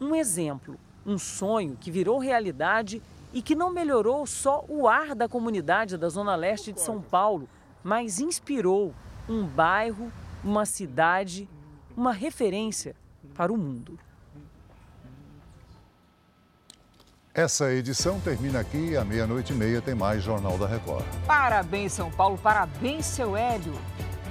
[0.00, 5.28] Um exemplo, um sonho que virou realidade e que não melhorou só o ar da
[5.28, 7.48] comunidade da Zona Leste de São Paulo,
[7.84, 8.94] mas inspirou
[9.28, 10.10] um bairro
[10.42, 11.48] uma cidade,
[11.96, 12.94] uma referência
[13.34, 13.98] para o mundo.
[17.32, 21.04] Essa edição termina aqui à meia-noite e meia tem mais Jornal da Record.
[21.26, 23.72] Parabéns, São Paulo, parabéns, seu Hélio.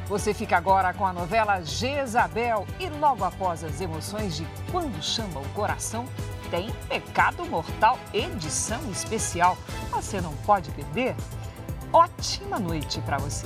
[0.10, 5.39] Você fica agora com a novela Jezabel e logo após as emoções de Quando Chama
[5.39, 6.07] o Coração,
[6.49, 9.55] tem Pecado Mortal, edição especial.
[9.91, 11.16] Você não pode perder?
[11.93, 13.45] Ótima noite para você.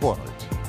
[0.00, 0.61] Boa noite.